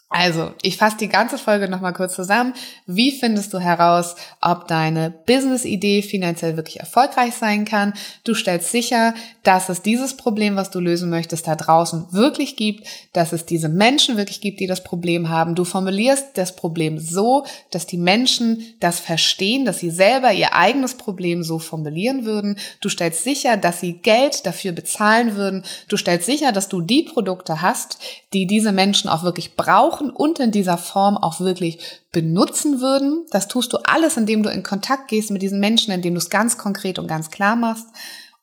Also, 0.09 0.53
ich 0.61 0.77
fasse 0.77 0.97
die 0.97 1.09
ganze 1.09 1.39
Folge 1.39 1.67
nochmal 1.67 1.93
kurz 1.93 2.13
zusammen. 2.13 2.53
Wie 2.85 3.11
findest 3.11 3.51
du 3.53 3.59
heraus, 3.59 4.15
ob 4.39 4.67
deine 4.67 5.09
Business-Idee 5.09 6.03
finanziell 6.03 6.55
wirklich 6.57 6.79
erfolgreich 6.79 7.33
sein 7.33 7.65
kann? 7.65 7.93
Du 8.23 8.35
stellst 8.35 8.69
sicher, 8.69 9.15
dass 9.41 9.67
es 9.67 9.81
dieses 9.81 10.15
Problem, 10.15 10.57
was 10.57 10.69
du 10.69 10.79
lösen 10.79 11.09
möchtest, 11.09 11.47
da 11.47 11.55
draußen 11.55 12.13
wirklich 12.13 12.55
gibt, 12.55 12.87
dass 13.13 13.33
es 13.33 13.47
diese 13.47 13.67
Menschen 13.67 14.15
wirklich 14.15 14.41
gibt, 14.41 14.59
die 14.59 14.67
das 14.67 14.83
Problem 14.83 15.29
haben. 15.29 15.55
Du 15.55 15.65
formulierst 15.65 16.37
das 16.37 16.55
Problem 16.55 16.99
so, 16.99 17.43
dass 17.71 17.87
die 17.87 17.97
Menschen 17.97 18.75
das 18.79 18.99
verstehen, 18.99 19.65
dass 19.65 19.79
sie 19.79 19.89
selber 19.89 20.31
ihr 20.31 20.53
eigenes 20.53 20.93
Problem 20.93 21.41
so 21.41 21.57
formulieren 21.57 22.25
würden. 22.25 22.59
Du 22.79 22.89
stellst 22.89 23.23
sicher, 23.23 23.57
dass 23.57 23.79
sie 23.79 23.93
Geld 23.93 24.45
dafür 24.45 24.71
bezahlen 24.71 25.35
würden. 25.35 25.63
Du 25.89 25.97
stellst 25.97 26.27
sicher, 26.27 26.51
dass 26.51 26.69
du 26.69 26.81
die 26.81 27.03
Produkte 27.03 27.63
hast, 27.63 27.97
die 28.33 28.45
diese 28.45 28.71
Menschen 28.71 29.09
auch 29.09 29.23
wirklich 29.23 29.55
brauchen 29.55 29.94
brauchen 29.95 30.09
und 30.09 30.39
in 30.39 30.51
dieser 30.51 30.77
Form 30.77 31.17
auch 31.17 31.39
wirklich 31.39 31.79
benutzen 32.11 32.81
würden. 32.81 33.25
Das 33.31 33.47
tust 33.47 33.73
du 33.73 33.77
alles, 33.77 34.17
indem 34.17 34.43
du 34.43 34.49
in 34.49 34.63
Kontakt 34.63 35.07
gehst 35.07 35.31
mit 35.31 35.41
diesen 35.41 35.59
Menschen, 35.59 35.93
indem 35.93 36.13
du 36.13 36.19
es 36.19 36.29
ganz 36.29 36.57
konkret 36.57 36.99
und 36.99 37.07
ganz 37.07 37.29
klar 37.29 37.55
machst. 37.55 37.87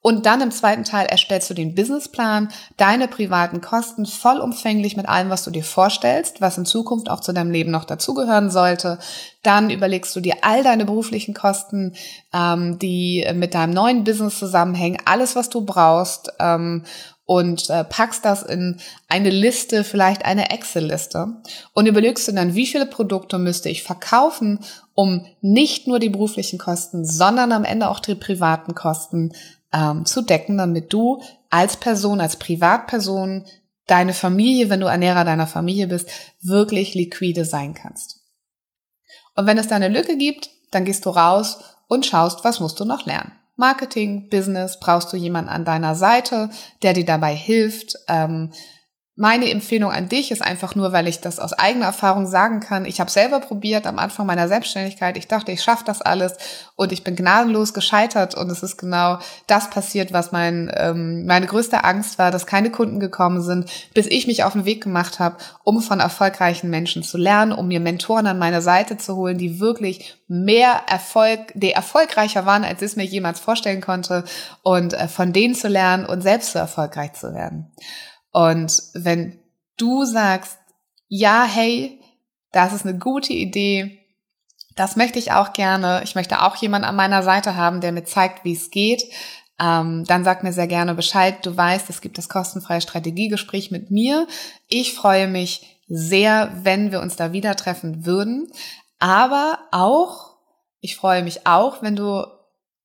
Und 0.04 0.26
dann 0.26 0.40
im 0.40 0.50
zweiten 0.50 0.82
Teil 0.82 1.06
erstellst 1.06 1.48
du 1.48 1.54
den 1.54 1.76
Businessplan, 1.76 2.48
deine 2.76 3.06
privaten 3.06 3.60
Kosten 3.60 4.04
vollumfänglich 4.04 4.96
mit 4.96 5.08
allem, 5.08 5.30
was 5.30 5.44
du 5.44 5.52
dir 5.52 5.62
vorstellst, 5.62 6.40
was 6.40 6.58
in 6.58 6.66
Zukunft 6.66 7.08
auch 7.08 7.20
zu 7.20 7.32
deinem 7.32 7.52
Leben 7.52 7.70
noch 7.70 7.84
dazugehören 7.84 8.50
sollte. 8.50 8.98
Dann 9.44 9.70
überlegst 9.70 10.16
du 10.16 10.20
dir 10.20 10.38
all 10.42 10.64
deine 10.64 10.86
beruflichen 10.86 11.34
Kosten, 11.34 11.94
ähm, 12.34 12.80
die 12.80 13.24
mit 13.34 13.54
deinem 13.54 13.74
neuen 13.74 14.02
Business 14.02 14.40
zusammenhängen, 14.40 14.98
alles, 15.04 15.36
was 15.36 15.50
du 15.50 15.60
brauchst. 15.60 16.32
Ähm, 16.40 16.84
und 17.24 17.70
äh, 17.70 17.84
packst 17.84 18.24
das 18.24 18.42
in 18.42 18.80
eine 19.08 19.30
Liste, 19.30 19.84
vielleicht 19.84 20.24
eine 20.24 20.50
Excel-Liste 20.50 21.42
und 21.72 21.86
überlegst 21.86 22.26
du 22.28 22.32
dann, 22.32 22.54
wie 22.54 22.66
viele 22.66 22.86
Produkte 22.86 23.38
müsste 23.38 23.68
ich 23.68 23.82
verkaufen, 23.82 24.60
um 24.94 25.24
nicht 25.40 25.86
nur 25.86 25.98
die 25.98 26.10
beruflichen 26.10 26.58
Kosten, 26.58 27.04
sondern 27.04 27.52
am 27.52 27.64
Ende 27.64 27.88
auch 27.88 28.00
die 28.00 28.14
privaten 28.14 28.74
Kosten 28.74 29.32
ähm, 29.72 30.04
zu 30.04 30.22
decken, 30.22 30.58
damit 30.58 30.92
du 30.92 31.22
als 31.50 31.76
Person, 31.76 32.20
als 32.20 32.36
Privatperson, 32.36 33.46
deine 33.86 34.14
Familie, 34.14 34.70
wenn 34.70 34.80
du 34.80 34.86
Ernährer 34.86 35.24
deiner 35.24 35.46
Familie 35.46 35.86
bist, 35.86 36.10
wirklich 36.40 36.94
liquide 36.94 37.44
sein 37.44 37.74
kannst. 37.74 38.20
Und 39.34 39.46
wenn 39.46 39.58
es 39.58 39.68
da 39.68 39.76
eine 39.76 39.88
Lücke 39.88 40.16
gibt, 40.16 40.50
dann 40.70 40.84
gehst 40.84 41.06
du 41.06 41.10
raus 41.10 41.58
und 41.88 42.06
schaust, 42.06 42.44
was 42.44 42.60
musst 42.60 42.80
du 42.80 42.84
noch 42.84 43.06
lernen. 43.06 43.32
Marketing, 43.62 44.28
Business, 44.28 44.80
brauchst 44.80 45.12
du 45.12 45.16
jemanden 45.16 45.48
an 45.48 45.64
deiner 45.64 45.94
Seite, 45.94 46.50
der 46.82 46.94
dir 46.94 47.04
dabei 47.04 47.32
hilft, 47.32 47.94
ähm, 48.08 48.50
meine 49.22 49.48
Empfehlung 49.48 49.92
an 49.92 50.08
dich 50.08 50.32
ist 50.32 50.42
einfach 50.42 50.74
nur, 50.74 50.90
weil 50.90 51.06
ich 51.06 51.20
das 51.20 51.38
aus 51.38 51.52
eigener 51.52 51.86
Erfahrung 51.86 52.26
sagen 52.26 52.58
kann. 52.58 52.84
Ich 52.84 52.98
habe 52.98 53.08
selber 53.08 53.38
probiert 53.38 53.86
am 53.86 54.00
Anfang 54.00 54.26
meiner 54.26 54.48
Selbstständigkeit. 54.48 55.16
Ich 55.16 55.28
dachte, 55.28 55.52
ich 55.52 55.62
schaffe 55.62 55.84
das 55.86 56.02
alles 56.02 56.38
und 56.74 56.90
ich 56.90 57.04
bin 57.04 57.14
gnadenlos 57.14 57.72
gescheitert 57.72 58.34
und 58.34 58.50
es 58.50 58.64
ist 58.64 58.78
genau 58.78 59.20
das 59.46 59.70
passiert, 59.70 60.12
was 60.12 60.32
mein, 60.32 60.72
ähm, 60.74 61.24
meine 61.24 61.46
größte 61.46 61.84
Angst 61.84 62.18
war, 62.18 62.32
dass 62.32 62.48
keine 62.48 62.72
Kunden 62.72 62.98
gekommen 62.98 63.42
sind, 63.42 63.70
bis 63.94 64.08
ich 64.08 64.26
mich 64.26 64.42
auf 64.42 64.54
den 64.54 64.64
Weg 64.64 64.82
gemacht 64.82 65.20
habe, 65.20 65.36
um 65.62 65.80
von 65.82 66.00
erfolgreichen 66.00 66.68
Menschen 66.68 67.04
zu 67.04 67.16
lernen, 67.16 67.52
um 67.52 67.68
mir 67.68 67.78
Mentoren 67.78 68.26
an 68.26 68.40
meine 68.40 68.60
Seite 68.60 68.96
zu 68.96 69.14
holen, 69.14 69.38
die 69.38 69.60
wirklich 69.60 70.16
mehr 70.26 70.80
Erfolg, 70.88 71.52
die 71.54 71.70
erfolgreicher 71.70 72.44
waren, 72.44 72.64
als 72.64 72.82
ich 72.82 72.86
es 72.86 72.96
mir 72.96 73.04
jemals 73.04 73.38
vorstellen 73.38 73.82
konnte 73.82 74.24
und 74.64 74.94
äh, 74.94 75.06
von 75.06 75.32
denen 75.32 75.54
zu 75.54 75.68
lernen 75.68 76.06
und 76.06 76.22
selbst 76.22 76.54
so 76.54 76.58
erfolgreich 76.58 77.12
zu 77.12 77.32
werden. 77.32 77.70
Und 78.32 78.82
wenn 78.94 79.38
du 79.76 80.04
sagst, 80.04 80.58
ja, 81.08 81.44
hey, 81.44 82.00
das 82.50 82.72
ist 82.72 82.86
eine 82.86 82.98
gute 82.98 83.32
Idee, 83.32 83.98
das 84.74 84.96
möchte 84.96 85.18
ich 85.18 85.32
auch 85.32 85.52
gerne, 85.52 86.00
ich 86.02 86.14
möchte 86.14 86.42
auch 86.42 86.56
jemanden 86.56 86.86
an 86.88 86.96
meiner 86.96 87.22
Seite 87.22 87.56
haben, 87.56 87.80
der 87.80 87.92
mir 87.92 88.04
zeigt, 88.04 88.44
wie 88.44 88.54
es 88.54 88.70
geht, 88.70 89.04
ähm, 89.60 90.04
dann 90.06 90.24
sag 90.24 90.42
mir 90.42 90.52
sehr 90.52 90.66
gerne 90.66 90.94
Bescheid. 90.94 91.44
Du 91.44 91.56
weißt, 91.56 91.90
es 91.90 92.00
gibt 92.00 92.18
das 92.18 92.28
kostenfreie 92.28 92.80
Strategiegespräch 92.80 93.70
mit 93.70 93.90
mir. 93.90 94.26
Ich 94.68 94.94
freue 94.94 95.28
mich 95.28 95.78
sehr, 95.88 96.50
wenn 96.62 96.90
wir 96.90 97.00
uns 97.00 97.16
da 97.16 97.32
wieder 97.32 97.54
treffen 97.54 98.06
würden. 98.06 98.50
Aber 98.98 99.58
auch, 99.70 100.36
ich 100.80 100.96
freue 100.96 101.22
mich 101.22 101.46
auch, 101.46 101.82
wenn 101.82 101.96
du 101.96 102.24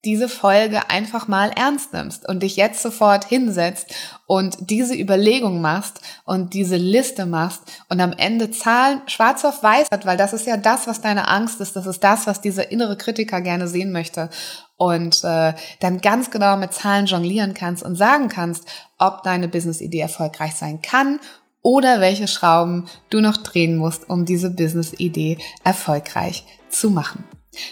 diese 0.08 0.30
Folge 0.30 0.90
einfach 0.90 1.28
mal 1.28 1.52
ernst 1.52 1.92
nimmst 1.92 2.30
und 2.30 2.42
dich 2.42 2.56
jetzt 2.56 2.82
sofort 2.82 3.26
hinsetzt 3.26 3.94
und 4.26 4.56
diese 4.62 4.96
Überlegung 4.96 5.60
machst 5.60 6.00
und 6.24 6.54
diese 6.54 6.78
Liste 6.78 7.26
machst 7.26 7.62
und 7.90 8.00
am 8.00 8.14
Ende 8.14 8.50
Zahlen 8.50 9.02
schwarz 9.08 9.44
auf 9.44 9.62
weiß 9.62 9.90
hat, 9.92 10.06
weil 10.06 10.16
das 10.16 10.32
ist 10.32 10.48
ja 10.48 10.56
das, 10.56 10.88
was 10.88 11.02
deine 11.02 11.28
Angst 11.28 11.60
ist, 11.60 11.76
das 11.76 11.86
ist 11.88 12.06
das, 12.06 12.26
was 12.26 12.40
dieser 12.40 12.72
innere 12.72 12.96
Kritiker 12.96 13.42
gerne 13.42 13.68
sehen 13.68 13.92
möchte 13.92 14.30
und 14.78 15.26
äh, 15.26 15.52
dann 15.82 16.00
ganz 16.00 16.32
genau 16.32 16.56
mit 16.56 16.72
Zahlen 16.72 17.08
jonglieren 17.08 17.54
kannst 17.54 17.84
und 17.84 17.98
sagen 17.98 18.30
kannst, 18.30 18.66
ob 18.98 19.24
deine 19.24 19.50
Business-Idee 19.50 20.00
erfolgreich 20.00 20.56
sein 20.56 20.82
kann 20.82 21.20
oder 21.62 22.00
welche 22.00 22.30
Schrauben 22.30 22.88
du 23.10 23.20
noch 23.20 23.36
drehen 23.36 23.76
musst, 23.76 24.10
um 24.10 24.24
diese 24.24 24.52
Business-Idee 24.52 25.38
erfolgreich 25.66 26.46
zu 26.70 26.92
machen. 26.92 27.26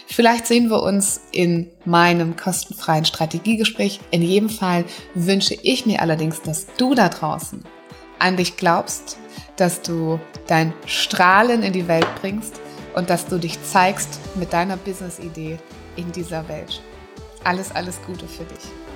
Vielleicht 0.06 0.46
sehen 0.46 0.68
wir 0.70 0.82
uns 0.82 1.20
in 1.32 1.70
meinem 1.84 2.36
kostenfreien 2.36 3.04
Strategiegespräch. 3.04 4.00
In 4.10 4.22
jedem 4.22 4.48
Fall 4.48 4.84
wünsche 5.14 5.54
ich 5.62 5.86
mir 5.86 6.00
allerdings, 6.00 6.42
dass 6.42 6.66
du 6.76 6.94
da 6.94 7.08
draußen 7.08 7.62
an 8.18 8.36
dich 8.36 8.56
glaubst, 8.56 9.18
dass 9.56 9.82
du 9.82 10.20
dein 10.46 10.72
Strahlen 10.86 11.62
in 11.62 11.72
die 11.72 11.88
Welt 11.88 12.06
bringst 12.20 12.60
und 12.94 13.10
dass 13.10 13.26
du 13.26 13.38
dich 13.38 13.62
zeigst 13.62 14.18
mit 14.34 14.52
deiner 14.52 14.76
Business-Idee 14.76 15.58
in 15.96 16.12
dieser 16.12 16.48
Welt. 16.48 16.82
Alles, 17.44 17.70
alles 17.72 18.00
Gute 18.06 18.26
für 18.26 18.44
dich. 18.44 18.95